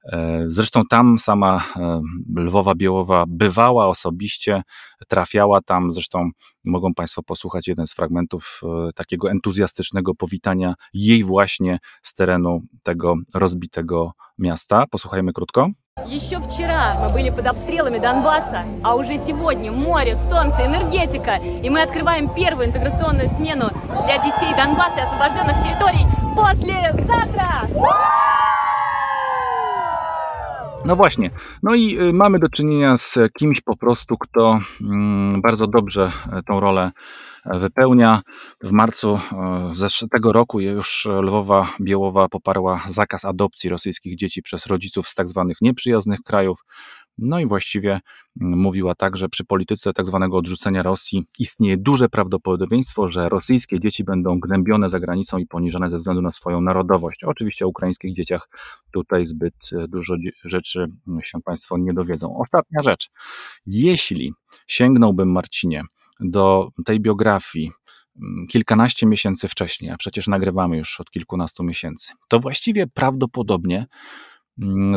[0.48, 2.02] zresztą tam sama e,
[2.36, 4.62] Lwowa Biełowa bywała osobiście,
[5.08, 5.90] trafiała tam.
[5.90, 6.30] Zresztą
[6.64, 13.16] mogą Państwo posłuchać jeden z fragmentów e, takiego entuzjastycznego powitania jej właśnie z terenu tego
[13.34, 14.84] rozbitego miasta.
[14.90, 15.68] Posłuchajmy krótko.
[16.06, 21.36] Еще вчера мы были под обстрелами Донбасса, а уже сегодня море, солнце, энергетика.
[21.62, 23.68] И мы открываем первую интеграционную смену
[24.06, 28.33] для детей Донбасса и освобожденных территорий послезавтра!
[30.85, 31.29] No właśnie.
[31.63, 36.41] No i y, mamy do czynienia z kimś po prostu, kto mm, bardzo dobrze e,
[36.43, 36.91] tą rolę
[37.45, 38.21] wypełnia.
[38.63, 39.19] W marcu
[40.11, 45.57] tego roku już Lwowa Biełowa poparła zakaz adopcji rosyjskich dzieci przez rodziców z tak zwanych
[45.61, 46.65] nieprzyjaznych krajów.
[47.17, 47.99] No i właściwie
[48.41, 53.79] mm, mówiła tak, że przy polityce tak zwanego odrzucenia Rosji istnieje duże prawdopodobieństwo, że rosyjskie
[53.79, 57.23] dzieci będą gnębione za granicą i poniżane ze względu na swoją narodowość.
[57.23, 58.49] Oczywiście o ukraińskich dzieciach
[58.91, 62.37] tutaj zbyt e, dużo rzeczy mm, się Państwo nie dowiedzą.
[62.37, 63.09] Ostatnia rzecz.
[63.65, 64.33] Jeśli
[64.67, 65.83] sięgnąłbym, Marcinie,
[66.19, 67.71] do tej biografii
[68.21, 73.87] mm, kilkanaście miesięcy wcześniej, a przecież nagrywamy już od kilkunastu miesięcy, to właściwie prawdopodobnie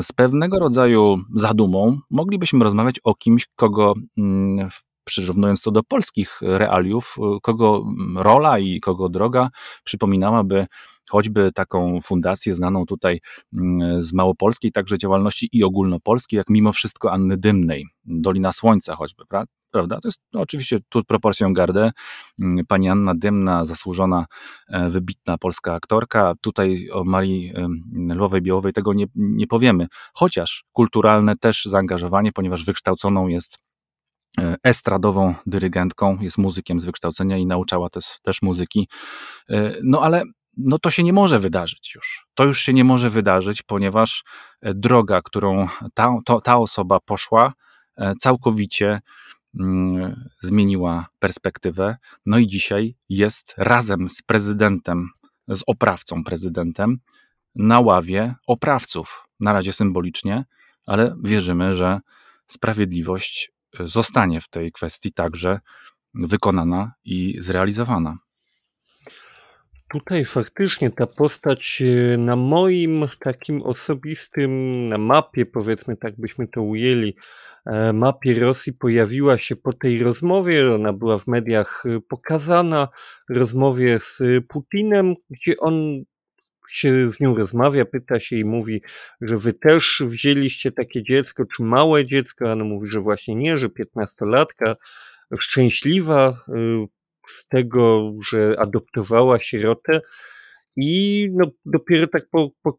[0.03, 4.69] z pewnego rodzaju zadumą moglibyśmy rozmawiać o kimś, kogo mm,
[5.05, 7.85] przyrównując to do polskich realiów, kogo
[8.17, 9.49] rola i kogo droga
[9.85, 10.67] przypominałaby
[11.11, 13.21] choćby taką fundację znaną tutaj
[13.53, 19.25] mm, z małopolskiej także działalności i ogólnopolskiej, jak mimo wszystko Anny Dymnej, Dolina Słońca choćby,
[19.71, 20.01] prawda?
[20.01, 21.91] To jest no, oczywiście tu proporcją gardę.
[22.41, 24.27] Mm, pani Anna Dymna, zasłużona,
[24.69, 26.33] e, wybitna polska aktorka.
[26.41, 27.53] Tutaj o Marii
[28.15, 33.59] Lwowej Białowej tego nie, nie powiemy, chociaż kulturalne też zaangażowanie, ponieważ wykształconą jest
[34.41, 38.89] e, estradową dyrygentką, jest muzykiem z wykształcenia i nauczała też, też muzyki.
[39.51, 40.23] E, no ale
[40.61, 42.27] no to się nie może wydarzyć już.
[42.35, 44.25] To już się nie może wydarzyć, ponieważ
[44.63, 47.53] droga, którą ta, to, ta osoba poszła,
[48.21, 49.01] całkowicie
[50.41, 51.97] zmieniła perspektywę.
[52.27, 55.09] No i dzisiaj jest razem z prezydentem,
[55.49, 56.99] z oprawcą prezydentem,
[57.55, 59.25] na ławie oprawców.
[59.41, 60.45] Na razie symbolicznie,
[60.87, 62.01] ale wierzymy, że
[62.47, 65.61] sprawiedliwość zostanie w tej kwestii także
[66.15, 68.19] wykonana i zrealizowana.
[69.89, 76.63] Tutaj faktycznie ta postać e, na moim takim osobistym, na mapie, powiedzmy tak byśmy to
[76.63, 77.15] ujęli,
[77.93, 80.75] mapie Rosji pojawiła się po tej rozmowie.
[80.75, 82.89] Ona była w mediach e, pokazana,
[83.29, 86.05] rozmowie z Putinem, gdzie on
[86.71, 88.83] się z nią rozmawia, pyta się i mówi,
[89.21, 93.59] że wy też wzięliście takie dziecko, czy małe dziecko, a ona mówi, że właśnie nie,
[93.59, 94.77] że piętnastolatka,
[95.39, 96.87] szczęśliwa e,
[97.29, 100.01] z tego, że adoptowała sierotę.
[100.77, 102.79] I no, dopiero tak po, po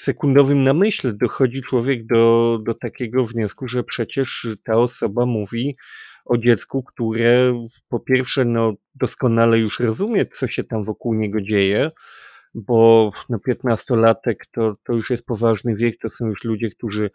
[0.00, 5.76] sekundowym namyśle dochodzi człowiek do, do takiego wniosku, że przecież ta osoba mówi
[6.24, 11.90] o dziecku, które po pierwsze no, doskonale już rozumie, co się tam wokół niego dzieje,
[12.54, 17.10] bo no, 15-latek to, to już jest poważny wiek, to są już ludzie, którzy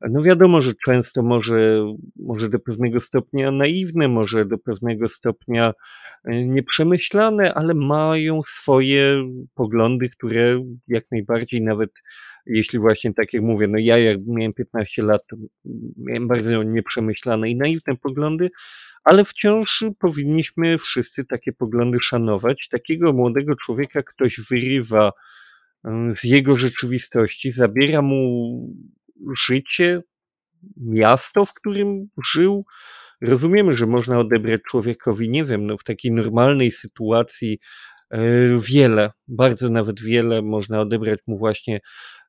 [0.00, 1.86] no wiadomo, że często może,
[2.16, 5.72] może do pewnego stopnia naiwne, może do pewnego stopnia
[6.24, 9.24] e, nieprzemyślane, ale mają swoje
[9.54, 11.90] poglądy, które jak najbardziej nawet
[12.46, 15.22] jeśli właśnie tak jak mówię, no ja jak miałem 15 lat,
[15.96, 18.50] miałem bardzo nieprzemyślane i naiwne poglądy,
[19.04, 22.68] ale wciąż powinniśmy wszyscy takie poglądy szanować.
[22.68, 25.12] Takiego młodego człowieka ktoś wyrywa
[25.84, 28.50] e, z jego rzeczywistości, zabiera mu
[29.46, 30.02] życie,
[30.76, 32.64] miasto, w którym żył.
[33.20, 37.58] Rozumiemy, że można odebrać człowiekowi, nie wiem, no w takiej normalnej sytuacji
[38.10, 38.20] e,
[38.58, 41.80] wiele, bardzo nawet wiele można odebrać mu właśnie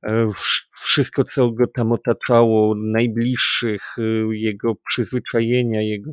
[0.04, 0.30] e,
[0.76, 6.12] wszystko, co go tam otaczało, najbliższych, e, jego przyzwyczajenia, jego,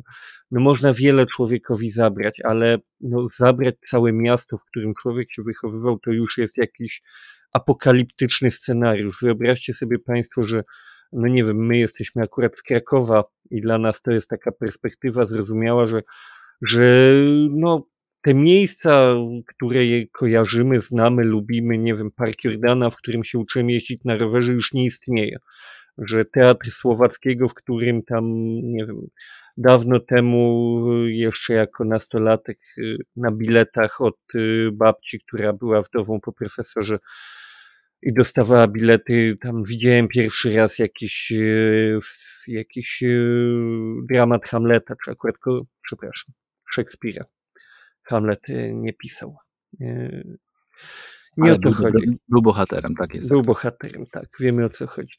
[0.51, 5.99] no można wiele człowiekowi zabrać, ale no zabrać całe miasto, w którym człowiek się wychowywał,
[5.99, 7.01] to już jest jakiś
[7.55, 9.17] apokaliptyczny scenariusz.
[9.21, 10.63] Wyobraźcie sobie Państwo, że
[11.11, 15.25] no nie wiem, my jesteśmy akurat z Krakowa i dla nas to jest taka perspektywa
[15.25, 16.01] zrozumiała, że,
[16.61, 17.11] że
[17.49, 17.83] no,
[18.23, 19.15] te miejsca,
[19.47, 19.79] które
[20.11, 24.73] kojarzymy, znamy, lubimy, nie wiem, Park Jordana, w którym się uczymy jeździć na rowerze, już
[24.73, 25.37] nie istnieje.
[25.97, 28.25] Że teatr słowackiego, w którym tam,
[28.63, 28.97] nie wiem,
[29.57, 32.59] dawno temu, jeszcze jako nastolatek,
[33.15, 36.99] na biletach od y, babci, która była wdową po profesorze
[38.05, 39.37] i dostawała bilety.
[39.41, 41.97] Tam widziałem pierwszy raz jakiś, e,
[42.47, 43.07] jakiś e,
[44.09, 45.35] dramat Hamleta, czy akurat,
[45.83, 46.33] przepraszam,
[46.71, 47.25] Szekspira.
[48.03, 49.37] Hamlet e, nie pisał.
[49.79, 50.23] Nie
[51.41, 52.17] Ale o to był, chodzi.
[52.27, 53.29] Był bohaterem, tak jest.
[53.29, 53.45] Był tak.
[53.45, 55.15] bohaterem, tak, wiemy o co chodzi.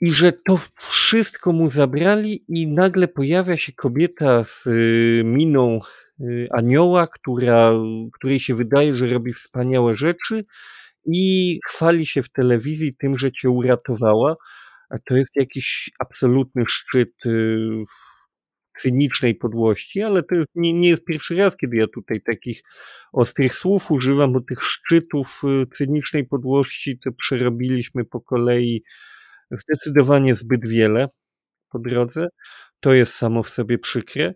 [0.00, 4.68] I że to wszystko mu zabrali, i nagle pojawia się kobieta z
[5.24, 5.80] miną
[6.50, 7.72] anioła, która,
[8.12, 10.44] której się wydaje, że robi wspaniałe rzeczy,
[11.06, 14.36] i chwali się w telewizji tym, że cię uratowała,
[14.90, 17.84] a to jest jakiś absolutny szczyt y,
[18.78, 22.62] cynicznej podłości, ale to jest, nie, nie jest pierwszy raz, kiedy ja tutaj takich
[23.12, 28.82] ostrych słów używam, bo tych szczytów y, cynicznej podłości to przerobiliśmy po kolei
[29.50, 31.06] zdecydowanie zbyt wiele
[31.70, 32.26] po drodze.
[32.80, 34.34] To jest samo w sobie przykre.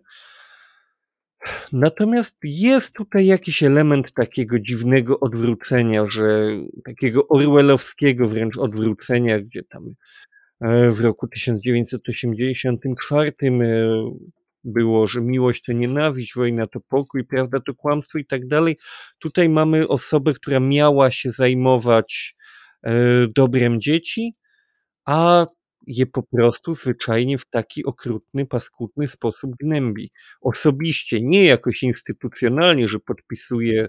[1.73, 6.51] Natomiast jest tutaj jakiś element takiego dziwnego odwrócenia, że
[6.85, 9.93] takiego orwellowskiego wręcz odwrócenia, gdzie tam
[10.61, 13.53] e, w roku 1984 e,
[14.63, 18.77] było, że miłość to nienawiść, wojna to pokój, prawda to kłamstwo i tak dalej.
[19.19, 22.35] Tutaj mamy osobę, która miała się zajmować
[22.83, 22.93] e,
[23.35, 24.35] dobrem dzieci,
[25.05, 25.45] a
[25.87, 30.11] je po prostu zwyczajnie w taki okrutny, paskudny sposób gnębi.
[30.41, 33.87] Osobiście, nie jakoś instytucjonalnie, że podpisuje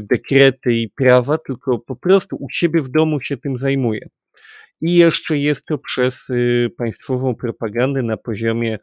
[0.00, 4.08] dekrety i prawa, tylko po prostu u siebie w domu się tym zajmuje.
[4.80, 8.78] I jeszcze jest to przez y, państwową propagandę na poziomie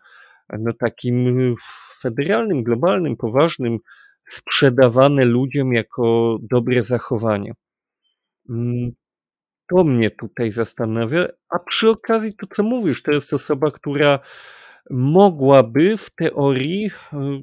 [0.60, 1.56] no takim
[2.02, 3.78] federalnym, globalnym, poważnym,
[4.28, 7.54] sprzedawane ludziom jako dobre zachowanie.
[9.72, 11.28] To mnie tutaj zastanawia.
[11.50, 14.20] A przy okazji to, co mówisz, to jest osoba, która
[14.90, 17.42] mogłaby w teorii e,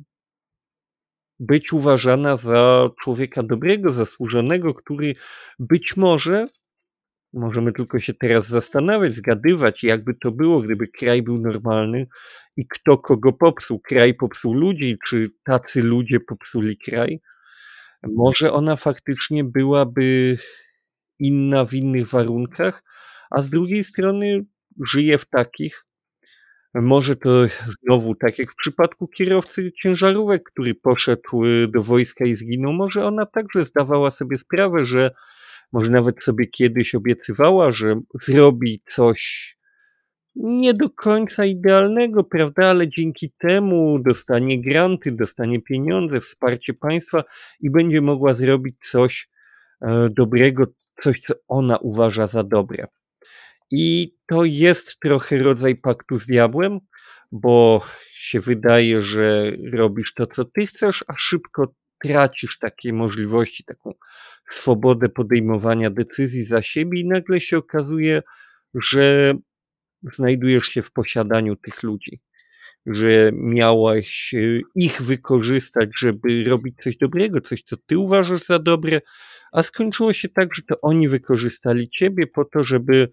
[1.41, 5.15] być uważana za człowieka dobrego, zasłużonego, który
[5.59, 6.47] być może,
[7.33, 12.07] możemy tylko się teraz zastanawiać, zgadywać, jakby to było, gdyby kraj był normalny
[12.57, 13.81] i kto kogo popsuł.
[13.81, 17.21] Kraj popsuł ludzi, czy tacy ludzie popsuli kraj.
[18.03, 20.39] Może ona faktycznie byłaby
[21.19, 22.85] inna w innych warunkach,
[23.31, 24.45] a z drugiej strony
[24.87, 25.85] żyje w takich,
[26.75, 27.31] może to
[27.67, 33.05] znowu tak jak w przypadku kierowcy ciężarówek, który poszedł y, do wojska i zginął, może
[33.05, 35.11] ona także zdawała sobie sprawę, że
[35.73, 39.55] może nawet sobie kiedyś obiecywała, że zrobi coś
[40.37, 47.25] nie do końca idealnego, prawda, ale dzięki temu dostanie granty, dostanie pieniądze, wsparcie państwa
[47.61, 49.29] i będzie mogła zrobić coś
[49.81, 50.65] e, dobrego,
[51.03, 52.87] coś, co ona uważa za dobre.
[53.71, 56.81] I to jest trochę rodzaj paktu z diabłem,
[57.33, 63.91] bo się wydaje, że robisz to, co ty chcesz, a szybko tracisz takie możliwości, taką
[64.51, 68.23] swobodę podejmowania decyzji za siebie i nagle się okazuje,
[68.75, 69.35] że
[70.13, 72.21] znajdujesz się w posiadaniu tych ludzi,
[72.87, 79.01] że miałaś e, ich wykorzystać, żeby robić coś dobrego, coś, co ty uważasz za dobre,
[79.53, 83.09] a skończyło się tak, że to oni wykorzystali ciebie po to, żeby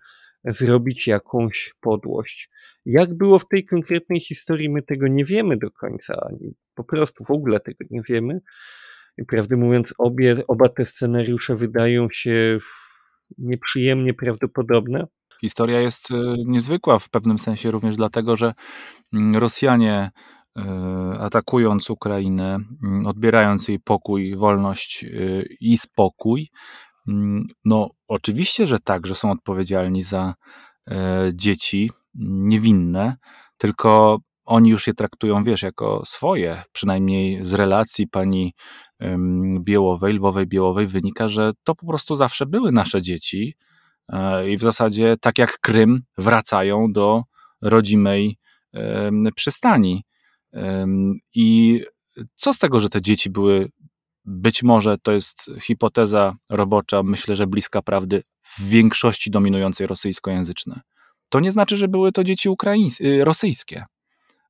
[0.46, 2.50] zrobić jakąś podłość.
[2.86, 6.30] Jak było w tej konkretnej historii, my tego nie wiemy do końca,
[6.76, 8.40] po prostu w ogóle tego nie wiemy.
[9.18, 12.60] I prawdę mówiąc, obie, oba te scenariusze wydają się
[13.38, 15.08] nieprzyjemnie prawdopodobne.
[15.42, 16.16] Historia jest e,
[16.46, 18.54] niezwykła w pewnym sensie również dlatego, że
[19.14, 20.12] mm, Rosjanie
[21.20, 25.08] atakując Ukrainę, mm, odbierając jej pokój, wolność e,
[25.60, 26.50] i spokój,
[27.08, 30.34] mm, no oczywiście, że tak, że są odpowiedzialni za
[31.34, 31.92] dzieci
[32.26, 33.16] niewinne,
[33.58, 36.64] tylko oni już je traktują, wiesz, jako swoje.
[36.72, 38.54] Przynajmniej z relacji pani
[39.60, 43.56] Biełowej, Lwowej Biełowej wynika, że to po prostu zawsze były nasze dzieci
[44.10, 47.24] E, i w zasadzie, tak jak Krym, wracają do
[47.62, 48.38] rodzimej
[49.36, 50.04] przystani.
[51.36, 51.82] I
[52.36, 53.70] co z tego, że te dzieci były,
[54.26, 60.82] być może to jest hipoteza robocza, myślę, że bliska prawdy, w większości dominującej rosyjskojęzyczne.
[61.30, 63.86] To nie znaczy, że były to dzieci ukraińskie, y, rosyjskie.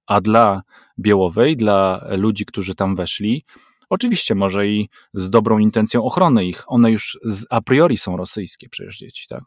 [0.08, 0.62] A dla
[1.00, 3.46] Białowej, dla ludzi, którzy tam weszli,
[3.90, 6.64] Oczywiście może i z dobrą intencją ochrony ich.
[6.68, 9.44] One już z a priori są rosyjskie przecież dzieci, tak?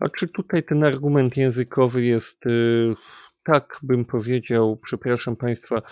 [0.00, 2.94] A czy tutaj ten argument językowy jest, y,
[3.46, 5.82] tak bym powiedział, przepraszam Państwa,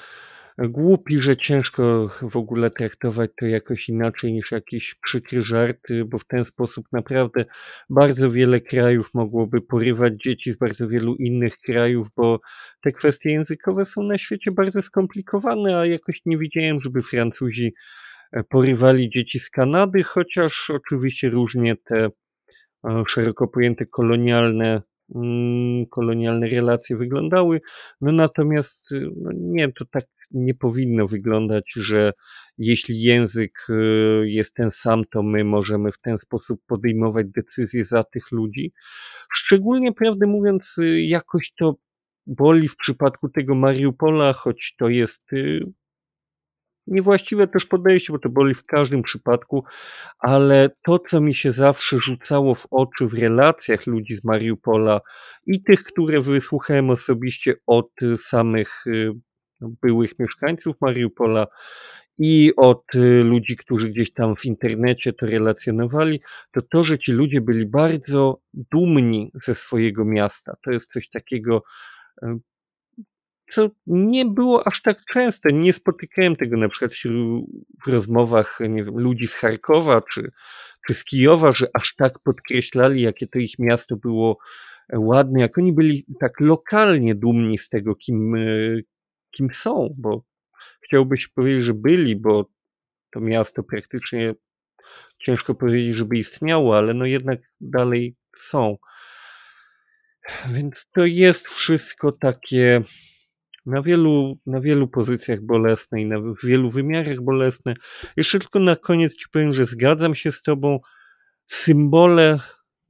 [0.58, 6.24] głupi, że ciężko w ogóle traktować to jakoś inaczej niż jakiś przykry żart, bo w
[6.24, 7.44] ten sposób naprawdę
[7.90, 12.40] bardzo wiele krajów mogłoby porywać dzieci z bardzo wielu innych krajów, bo
[12.82, 17.74] te kwestie językowe są na świecie bardzo skomplikowane, a jakoś nie widziałem, żeby Francuzi
[18.32, 22.08] e, porywali dzieci z Kanady, chociaż oczywiście różnie te
[22.88, 24.82] e, szeroko pojęte kolonialne
[25.90, 27.60] kolonialne relacje wyglądały.
[28.00, 32.12] No natomiast no nie, to tak nie powinno wyglądać, że
[32.58, 38.04] jeśli język y, jest ten sam, to my możemy w ten sposób podejmować decyzje za
[38.04, 38.72] tych ludzi.
[39.32, 41.76] Szczególnie, prawdę mówiąc, y, jakoś to
[42.26, 45.60] boli w przypadku tego Mariupola, choć to jest y,
[46.86, 49.64] niewłaściwe też podejście, bo to boli w każdym przypadku,
[50.18, 55.00] ale to, co mi się zawsze rzucało w oczy w relacjach ludzi z Mariupola
[55.46, 58.84] i tych, które wysłuchałem osobiście od samych
[59.60, 61.46] byłych mieszkańców Mariupola
[62.18, 66.20] i od y, ludzi, którzy gdzieś tam w internecie to relacjonowali,
[66.52, 70.56] to to, że ci ludzie byli bardzo dumni ze swojego miasta.
[70.64, 71.62] To jest coś takiego,
[72.22, 72.26] y,
[73.50, 75.52] co nie było aż tak częste.
[75.52, 76.92] Nie spotykałem tego na przykład
[77.86, 80.30] w rozmowach wiem, ludzi z Charkowa czy,
[80.86, 84.38] czy z Kijowa, że aż tak podkreślali, jakie to ich miasto było
[84.92, 88.34] ładne, jak oni byli tak lokalnie dumni z tego, kim,
[89.30, 90.24] kim są, bo
[90.80, 92.50] chciałbyś powiedzieć, że byli, bo
[93.12, 94.34] to miasto praktycznie
[95.18, 98.76] ciężko powiedzieć, żeby istniało, ale no jednak dalej są.
[100.48, 102.82] Więc to jest wszystko takie
[103.66, 107.74] na wielu, na wielu pozycjach bolesne i na wielu wymiarach bolesne.
[108.16, 110.80] Jeszcze tylko na koniec ci powiem, że zgadzam się z tobą.
[111.46, 112.40] Symbole,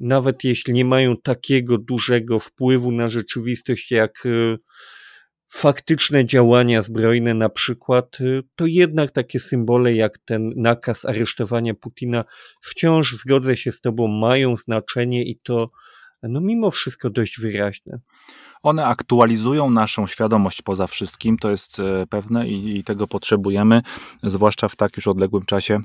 [0.00, 4.56] nawet jeśli nie mają takiego dużego wpływu na rzeczywistość, jak e,
[5.48, 12.24] faktyczne działania zbrojne na przykład, e, to jednak takie symbole jak ten nakaz aresztowania Putina
[12.60, 15.70] wciąż, zgodzę się z tobą, mają znaczenie i to
[16.22, 17.98] no mimo wszystko dość wyraźne.
[18.64, 23.82] One aktualizują naszą świadomość poza wszystkim, to jest e, pewne i, i tego potrzebujemy,
[24.22, 25.80] zwłaszcza w tak już odległym czasie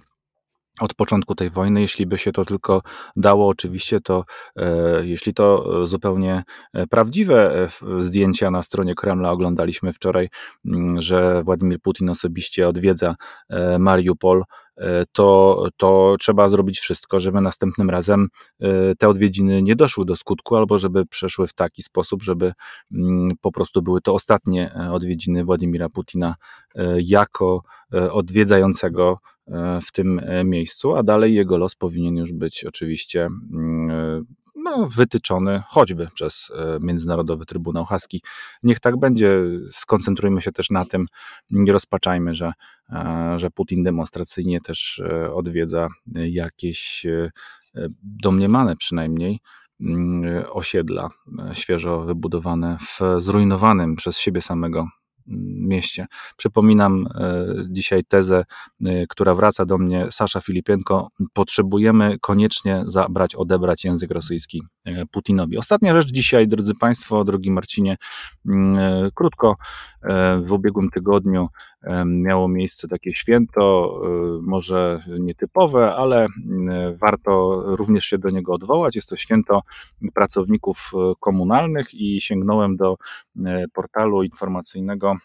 [0.80, 1.82] od początku tej wojny.
[1.82, 2.82] Jeśli by się to tylko
[3.16, 4.24] dało, oczywiście, to
[4.56, 10.30] e, jeśli to zupełnie e, prawdziwe e, zdjęcia na stronie Kremla oglądaliśmy wczoraj,
[10.66, 13.16] m, że Władimir Putin osobiście odwiedza
[13.50, 14.44] e, Mariupol,
[14.80, 18.28] E, to, to trzeba zrobić wszystko, żeby następnym razem
[18.60, 22.54] e, te odwiedziny nie doszły do skutku, albo żeby przeszły w taki sposób, żeby
[22.92, 26.36] mm, po prostu były to ostatnie e, odwiedziny Władimira Putina
[26.98, 27.64] jako
[28.12, 29.18] odwiedzającego
[29.82, 34.26] w tym miejscu, a dalej jego los powinien już być oczywiście mm,
[34.56, 38.22] no, wytyczony choćby przez Międzynarodowy Trybunał Haski.
[38.64, 39.42] Niech tak będzie.
[39.72, 41.06] Skoncentrujmy się też na tym,
[41.52, 42.54] nie rozpaczajmy, że
[42.92, 47.32] E, że Putin demonstracyjnie też e, odwiedza jakieś e,
[48.04, 49.40] domniemane przynajmniej
[49.82, 51.10] mm, osiedla
[51.54, 54.88] świeżo wybudowane w zrujnowanym przez siebie samego
[55.30, 56.08] mieście.
[56.38, 58.46] Przypominam e, dzisiaj tezę,
[58.86, 65.58] e, która wraca do mnie, Sasza Filipienko, potrzebujemy koniecznie zabrać, odebrać język rosyjski e, Putinowi.
[65.58, 67.98] Ostatnia rzecz dzisiaj, drodzy Państwo, drogi Marcinie,
[68.46, 69.56] mm, krótko,
[70.44, 71.48] w ubiegłym tygodniu
[72.06, 73.94] miało miejsce takie święto,
[74.42, 76.28] może nietypowe, ale
[77.02, 78.96] warto również się do niego odwołać.
[78.96, 79.62] Jest to święto
[80.14, 82.96] pracowników komunalnych i sięgnąłem do
[83.74, 85.19] portalu informacyjnego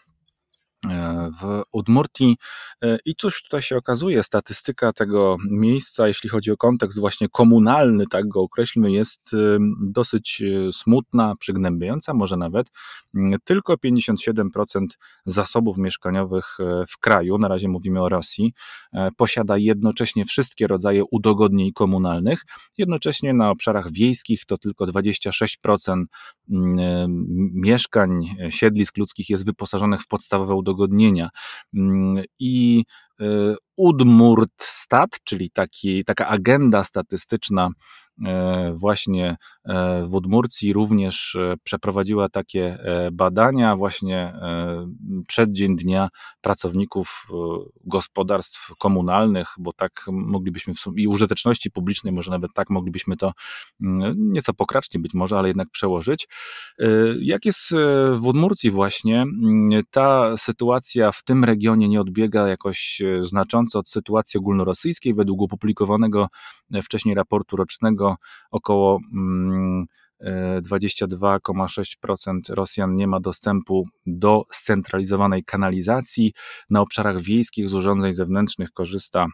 [1.41, 2.37] w Udmurtii.
[2.83, 8.05] E, I cóż tutaj się okazuje, statystyka tego miejsca, jeśli chodzi o kontekst właśnie komunalny,
[8.11, 9.37] tak go określmy, jest e,
[9.81, 12.71] dosyć e, smutna, przygnębiająca, może nawet.
[13.15, 14.85] Mm, tylko 57%
[15.25, 16.57] zasobów mieszkaniowych
[16.89, 18.53] w kraju, na razie mówimy o Rosji,
[19.17, 22.41] posiada jednocześnie wszystkie rodzaje udogodnień komunalnych.
[22.77, 26.03] Jednocześnie na obszarach wiejskich to tylko 26%
[26.51, 31.29] mm, mieszkań, siedlisk ludzkich jest wyposażonych w podstawowe udogodnienia udogodnienia.
[31.73, 32.83] Mm, I
[33.75, 37.69] Udmurtstat, czyli taki, taka agenda statystyczna
[38.25, 42.77] E, właśnie e, w Udmurcji również przeprowadziła takie
[43.11, 44.33] badania właśnie
[45.27, 46.09] przeddzień dnia
[46.41, 47.27] pracowników
[47.83, 53.31] gospodarstw komunalnych, bo tak moglibyśmy w sumie, i użyteczności publicznej, może nawet tak moglibyśmy to
[54.15, 56.27] nieco pokracznie być może, ale jednak przełożyć.
[57.19, 57.71] Jak jest
[58.13, 59.25] w Udmurcji właśnie,
[59.91, 65.13] ta sytuacja w tym regionie nie odbiega jakoś znacząco od sytuacji ogólnorosyjskiej.
[65.13, 66.27] Według opublikowanego
[66.83, 68.15] wcześniej raportu rocznego
[68.51, 68.99] około
[70.23, 76.33] 22,6% mm, e, Rosjan nie ma dostępu do scentralizowanej kanalizacji.
[76.69, 79.27] Na obszarach wiejskich z urządzeń zewnętrznych korzysta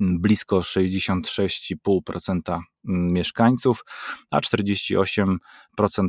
[0.00, 3.84] blisko 66,5% mm, mieszkańców,
[4.30, 5.36] a 48%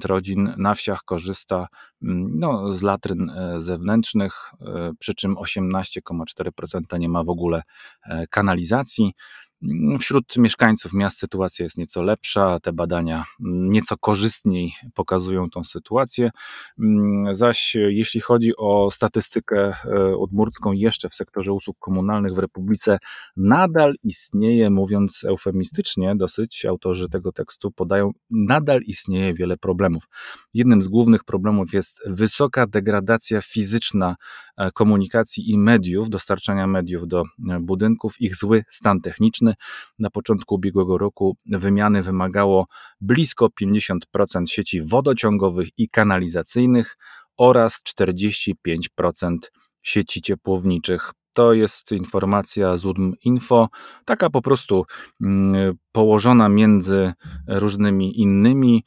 [0.05, 1.67] rodzin na wsiach korzysta
[2.01, 7.61] no, z latryn e, zewnętrznych, e, przy czym 18,4% nie ma w ogóle
[8.29, 9.13] kanalizacji.
[9.99, 16.31] Wśród mieszkańców miast sytuacja jest nieco lepsza, te badania nieco korzystniej pokazują tą sytuację.
[16.79, 22.97] Mm, zaś jeśli chodzi o statystykę e, odmórską jeszcze w sektorze usług komunalnych w Republice,
[23.37, 30.03] nadal istnieje, mówiąc eufemistycznie, dosyć autorzy tego tekstu podają, nadal istnieje wiele problemów.
[30.53, 34.15] Jednym z głównych problemów jest wysoka degradacja fizyczna
[34.73, 39.53] komunikacji i mediów, dostarczania mediów do e, budynków, ich zły stan techniczny,
[39.99, 42.67] na początku ubiegłego roku wymiany wymagało
[43.01, 43.97] blisko 50%
[44.47, 46.97] sieci wodociągowych i kanalizacyjnych
[47.37, 49.37] oraz 45%
[49.81, 51.11] sieci ciepłowniczych.
[51.33, 53.69] To jest informacja z UDM Info,
[54.05, 54.85] taka po prostu
[55.21, 57.13] mm, położona między
[57.47, 58.83] różnymi innymi.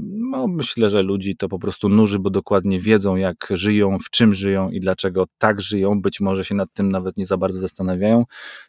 [0.00, 4.32] No, myślę, że ludzi to po prostu nuży, bo dokładnie wiedzą, jak żyją, w czym
[4.32, 6.00] żyją i dlaczego tak żyją.
[6.00, 8.24] Być może się nad tym nawet nie za bardzo zastanawiają.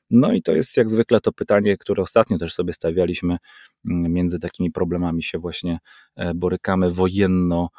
[0.10, 3.38] No i to jest jak zwykle to pytanie, które ostatnio też sobie stawialiśmy.
[3.86, 5.80] Między takimi problemami się właśnie
[6.16, 7.70] e, borykamy wojenno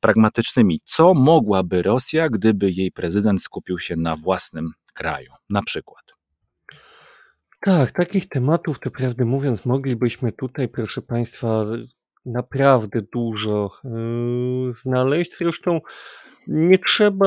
[0.00, 0.80] pragmatycznymi.
[0.84, 6.18] Co mogłaby Rosja, gdyby jej prezydent skupił się na własnym kraju, na przykład?
[7.60, 11.64] Tak, takich tematów, to prawdę mówiąc, moglibyśmy tutaj, proszę Państwa,
[12.26, 15.38] naprawdę dużo yy, znaleźć.
[15.38, 15.80] Zresztą
[16.46, 17.26] nie trzeba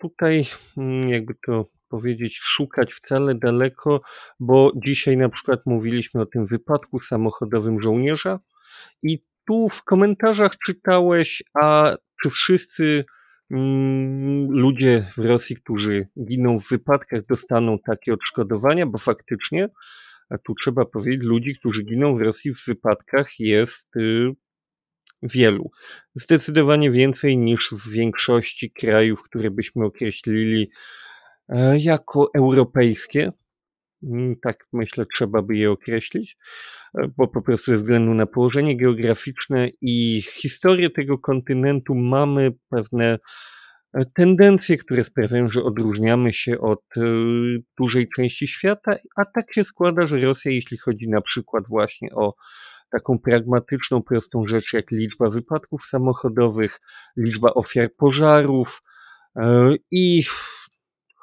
[0.00, 0.46] tutaj,
[0.76, 4.00] mm, jakby to powiedzieć, szukać wcale daleko,
[4.40, 8.38] bo dzisiaj na przykład mówiliśmy o tym wypadku samochodowym żołnierza
[9.02, 13.04] i tu w komentarzach czytałeś, a czy wszyscy
[13.50, 19.68] mm, ludzie w Rosji, którzy giną w wypadkach, dostaną takie odszkodowania, bo faktycznie,
[20.30, 24.32] a tu trzeba powiedzieć, ludzi, którzy giną w Rosji w wypadkach jest y,
[25.22, 25.70] wielu.
[26.14, 30.70] Zdecydowanie więcej niż w większości krajów, które byśmy określili
[31.48, 33.30] e, jako europejskie.
[34.42, 36.36] Tak myślę, trzeba by je określić,
[36.98, 43.18] e, bo po prostu ze względu na położenie geograficzne i historię tego kontynentu mamy pewne
[43.94, 47.00] e, tendencje, które sprawiają, że odróżniamy się od e,
[47.78, 52.34] dużej części świata, a tak się składa, że Rosja, jeśli chodzi na przykład właśnie o
[52.90, 56.80] taką pragmatyczną, prostą rzecz jak liczba wypadków samochodowych,
[57.16, 58.82] liczba ofiar pożarów
[59.90, 60.22] i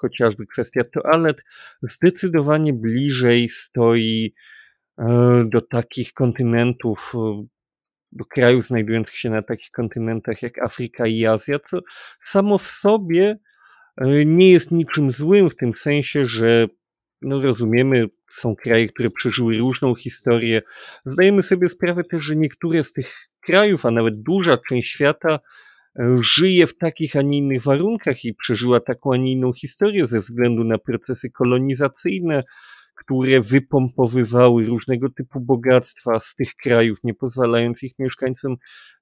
[0.03, 1.37] chociażby kwestia toalet,
[1.81, 4.33] zdecydowanie bliżej stoi
[4.97, 7.45] e, do takich kontynentów, e,
[8.11, 11.79] do krajów znajdujących się na takich kontynentach jak Afryka i Azja, co
[12.21, 13.37] samo w sobie
[13.97, 16.67] e, nie jest niczym złym w tym sensie, że
[17.21, 20.61] no rozumiemy, są kraje, które przeżyły różną historię.
[21.05, 25.39] Zdajemy sobie sprawę też, że niektóre z tych krajów, a nawet duża część świata
[26.19, 30.19] żyje w takich, a nie innych warunkach i przeżyła taką, a nie inną historię ze
[30.19, 32.43] względu na procesy kolonizacyjne,
[32.95, 38.55] które wypompowywały różnego typu bogactwa z tych krajów, nie pozwalając ich mieszkańcom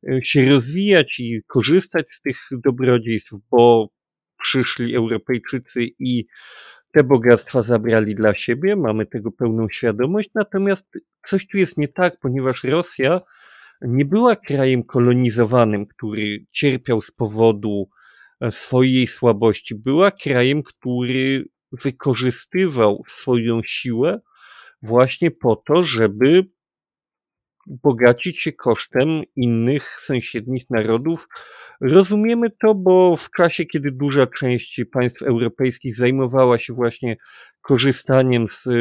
[0.10, 3.89] e, się rozwijać i korzystać z tych dobrodziejstw, bo
[4.44, 6.26] przyszli Europejczycy i
[6.94, 10.88] te bogactwa zabrali dla siebie, mamy tego pełną świadomość, natomiast
[11.26, 13.22] coś tu jest nie tak, ponieważ Rosja
[13.82, 17.90] nie była krajem kolonizowanym, który cierpiał z powodu
[18.42, 19.76] e, swojej słabości.
[19.76, 24.22] Była krajem, który wykorzystywał swoją siłę
[24.82, 26.46] właśnie po to, żeby
[27.68, 31.28] bogacić się kosztem innych sąsiednich narodów.
[31.82, 37.18] Rozumiemy to, bo w czasie, kiedy duża część państw europejskich zajmowała się właśnie
[37.62, 38.72] korzystaniem z e,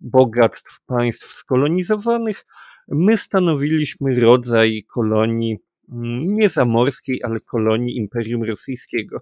[0.00, 2.46] bogactw państw skolonizowanych,
[2.88, 5.58] My stanowiliśmy rodzaj kolonii
[5.92, 9.20] mm, nie zamorskiej, ale kolonii Imperium Rosyjskiego.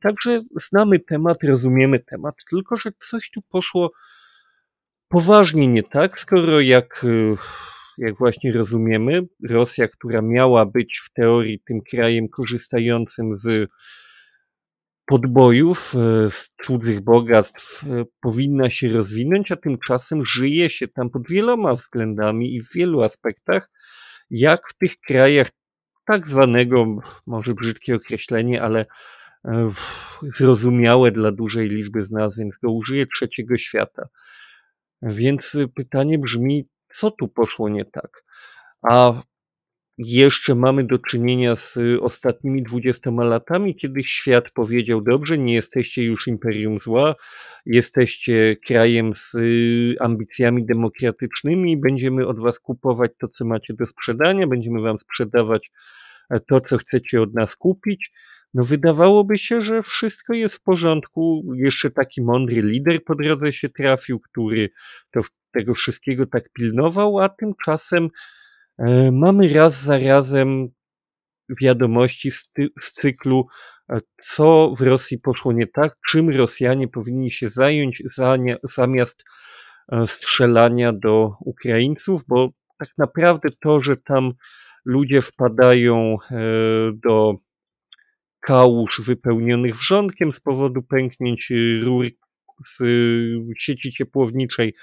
[0.00, 3.92] Także znamy temat, rozumiemy temat, tylko że coś tu poszło
[5.08, 7.36] poważnie nie tak, skoro jak, y,
[7.98, 13.70] jak właśnie rozumiemy, Rosja, która miała być w teorii tym krajem korzystającym z
[15.06, 21.28] podbojów, e, z cudzych bogactw e, powinna się rozwinąć, a tymczasem żyje się tam pod
[21.28, 23.70] wieloma względami i w wielu aspektach,
[24.30, 25.50] jak w tych krajach
[26.06, 26.86] tak zwanego,
[27.26, 28.86] może brzydkie określenie, ale
[29.44, 29.70] e,
[30.34, 34.08] zrozumiałe dla dużej liczby z nas, więc go użyję trzeciego świata.
[35.02, 38.24] Więc pytanie brzmi, co tu poszło nie tak?
[38.90, 39.22] A
[39.98, 46.26] jeszcze mamy do czynienia z ostatnimi dwudziestoma latami, kiedy świat powiedział: Dobrze, nie jesteście już
[46.26, 47.14] imperium zła,
[47.66, 54.46] jesteście krajem z y, ambicjami demokratycznymi, będziemy od was kupować to, co macie do sprzedania,
[54.46, 55.70] będziemy wam sprzedawać
[56.30, 58.12] e, to, co chcecie od nas kupić.
[58.54, 61.52] No, wydawałoby się, że wszystko jest w porządku.
[61.54, 64.70] Jeszcze taki mądry lider po drodze się trafił, który
[65.10, 65.20] to,
[65.52, 68.08] tego wszystkiego tak pilnował, a tymczasem
[69.12, 70.68] mamy raz za razem
[71.60, 72.48] wiadomości z,
[72.80, 73.46] z cyklu,
[73.90, 78.02] e, co w Rosji poszło nie tak, czym Rosjanie powinni się zająć
[78.62, 79.24] zamiast
[79.92, 82.48] e, strzelania do Ukraińców, bo
[82.78, 84.32] tak naprawdę to, że tam
[84.84, 86.16] ludzie wpadają
[86.94, 87.34] do
[88.40, 91.52] kałuż wypełnionych wrzątkiem z powodu pęknięć
[91.82, 92.06] rur
[92.66, 92.82] z
[93.58, 94.74] sieci ciepłowniczej,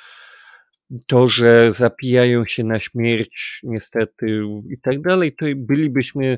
[1.07, 6.37] to, że zapijają się na śmierć, niestety i tak dalej, to bylibyśmy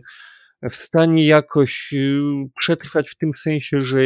[0.69, 2.21] w stanie jakoś y,
[2.59, 3.97] przetrwać w tym sensie, że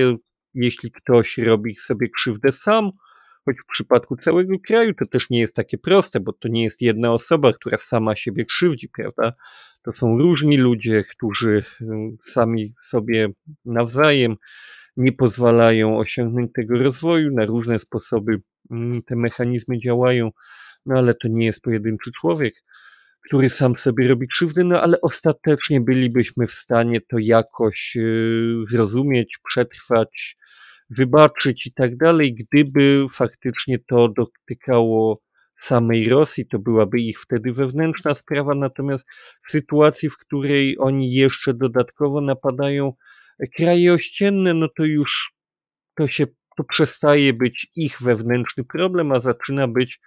[0.54, 2.92] jeśli ktoś robi sobie krzywdę sam,
[3.46, 6.82] choć w przypadku całego kraju to też nie jest takie proste, bo to nie jest
[6.82, 9.34] jedna osoba, która sama siebie krzywdzi, prawda?
[9.84, 11.64] To są różni ludzie, którzy
[12.22, 13.28] sami sobie
[13.66, 14.36] nawzajem
[14.98, 18.42] nie pozwalają osiągnąć tego rozwoju, na różne sposoby
[19.06, 20.30] te mechanizmy działają,
[20.86, 22.54] no ale to nie jest pojedynczy człowiek,
[23.26, 29.40] który sam sobie robi krzywdę, no ale ostatecznie bylibyśmy w stanie to jakoś y, zrozumieć,
[29.50, 30.38] przetrwać,
[30.90, 35.22] wybaczyć i tak dalej, gdyby faktycznie to dotykało
[35.60, 39.06] samej Rosji, to byłaby ich wtedy wewnętrzna sprawa, natomiast
[39.48, 42.94] w sytuacji, w której oni jeszcze dodatkowo napadają
[43.58, 45.34] kraje ościenne, no to już
[45.96, 46.28] to się,
[46.58, 50.00] to przestaje być ich wewnętrzny problem, a zaczyna być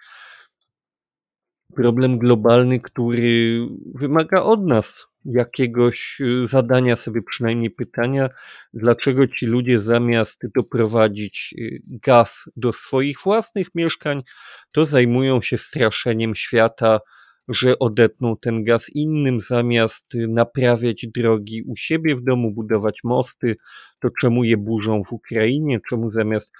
[1.75, 3.59] problem globalny, który
[3.95, 8.29] wymaga od nas jakiegoś y, zadania sobie przynajmniej pytania,
[8.73, 14.23] dlaczego ci ludzie zamiast doprowadzić y, gaz do swoich własnych mieszkań,
[14.71, 16.99] to zajmują się straszeniem świata,
[17.47, 23.55] że odetną ten gaz innym, zamiast naprawiać drogi u siebie w domu, budować mosty,
[23.99, 26.51] to czemu je burzą w Ukrainie, czemu zamiast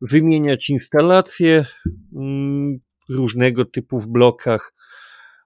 [0.00, 1.66] wymieniać instalacje
[2.16, 2.78] mm,
[3.08, 4.74] różnego typu w blokach,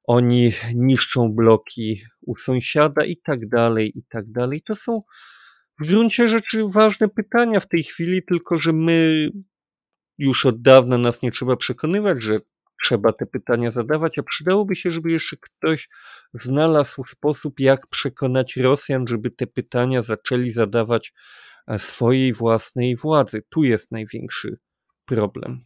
[0.05, 4.63] oni niszczą bloki u sąsiada i tak dalej, i tak dalej.
[4.63, 5.03] To są
[5.81, 9.29] w gruncie rzeczy ważne pytania w tej chwili, tylko że my
[10.19, 12.41] już od dawna nas nie trzeba przekonywać, że
[12.83, 15.89] trzeba te pytania zadawać, a przydałoby się, żeby jeszcze ktoś
[16.35, 21.13] znalazł sposób, jak przekonać Rosjan, żeby te pytania zaczęli zadawać
[21.67, 23.43] e, swojej własnej władzy.
[23.51, 24.59] Tu jest największy
[25.05, 25.65] problem.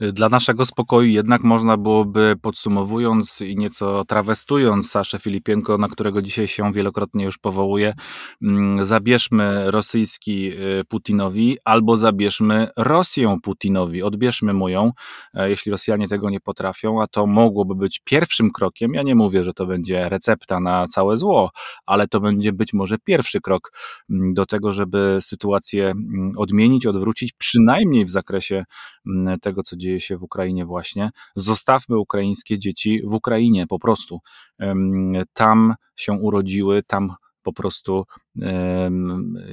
[0.00, 6.48] Dla naszego spokoju jednak można byłoby, podsumowując i nieco trawestując Saszę Filipienko, na którego dzisiaj
[6.48, 7.94] się wielokrotnie już powołuje,
[8.42, 14.92] mm, zabierzmy rosyjski y, Putinowi albo zabierzmy Rosję Putinowi, odbierzmy mu ją,
[15.34, 18.94] e, jeśli Rosjanie tego nie potrafią, a to mogłoby być pierwszym krokiem.
[18.94, 21.50] Ja nie mówię, że to będzie recepta na całe zło,
[21.86, 23.72] ale to będzie być może pierwszy krok
[24.10, 28.64] mm, do tego, żeby sytuację mm, odmienić, odwrócić, przynajmniej w zakresie
[29.42, 31.10] tego, tego, co dzieje się w Ukrainie właśnie.
[31.36, 34.20] Zostawmy ukraińskie dzieci w Ukrainie po prostu.
[35.32, 38.04] Tam się urodziły, tam po prostu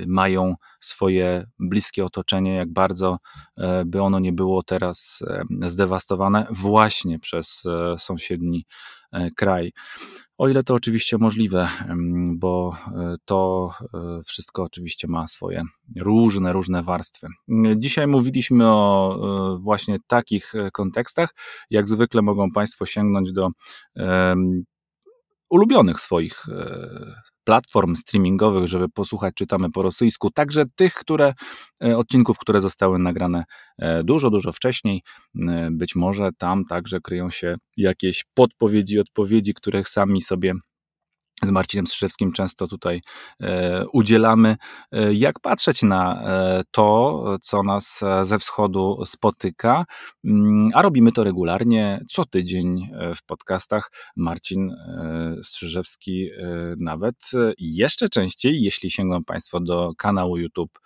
[0.07, 3.17] mają swoje bliskie otoczenie, jak bardzo
[3.57, 5.23] e, by ono nie było teraz
[5.61, 8.65] zdewastowane właśnie przez e, sąsiedni
[9.35, 9.71] kraj.
[10.39, 11.69] O ile to oczywiście możliwe,
[12.35, 15.63] bo e, to e, wszystko oczywiście ma swoje
[15.97, 17.27] różne, różne warstwy.
[17.77, 21.29] Dzisiaj mówiliśmy o e, właśnie takich kontekstach.
[21.69, 23.49] Jak zwykle mogą Państwo sięgnąć do
[25.49, 26.45] ulubionych swoich
[27.49, 31.33] platform streamingowych, żeby posłuchać Czytamy po rosyjsku, także tych, które,
[31.83, 33.43] e, odcinków, które zostały nagrane
[33.77, 35.01] e, dużo, dużo wcześniej.
[35.47, 40.53] E, być może tam także kryją się jakieś podpowiedzi, odpowiedzi, których sami sobie
[41.43, 43.01] z Marcinem Strzyżewskim często tutaj
[43.41, 44.55] e, udzielamy,
[44.91, 49.85] e, jak patrzeć na e, to, co nas ze wschodu spotyka,
[50.25, 53.91] mm, a robimy to regularnie, co tydzień w podcastach.
[54.15, 54.75] Marcin
[55.43, 56.29] Strzyżewski
[56.77, 57.15] nawet
[57.57, 60.79] jeszcze częściej, jeśli sięgną Państwo do kanału YouTube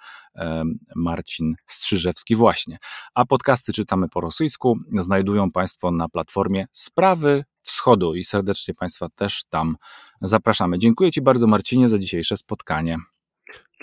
[0.95, 2.77] Marcin Strzyżewski właśnie.
[3.13, 7.43] A podcasty czytamy po rosyjsku znajdują Państwo na platformie Sprawy
[7.83, 9.75] Wschodu i serdecznie Państwa też tam
[10.21, 10.79] zapraszamy.
[10.79, 12.97] Dziękuję Ci bardzo Marcinie za dzisiejsze spotkanie.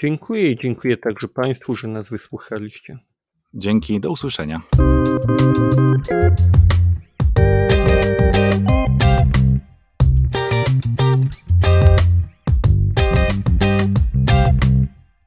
[0.01, 2.99] Dziękuję i dziękuję także Państwu, że nas wysłuchaliście.
[3.55, 4.61] Dzięki, do usłyszenia.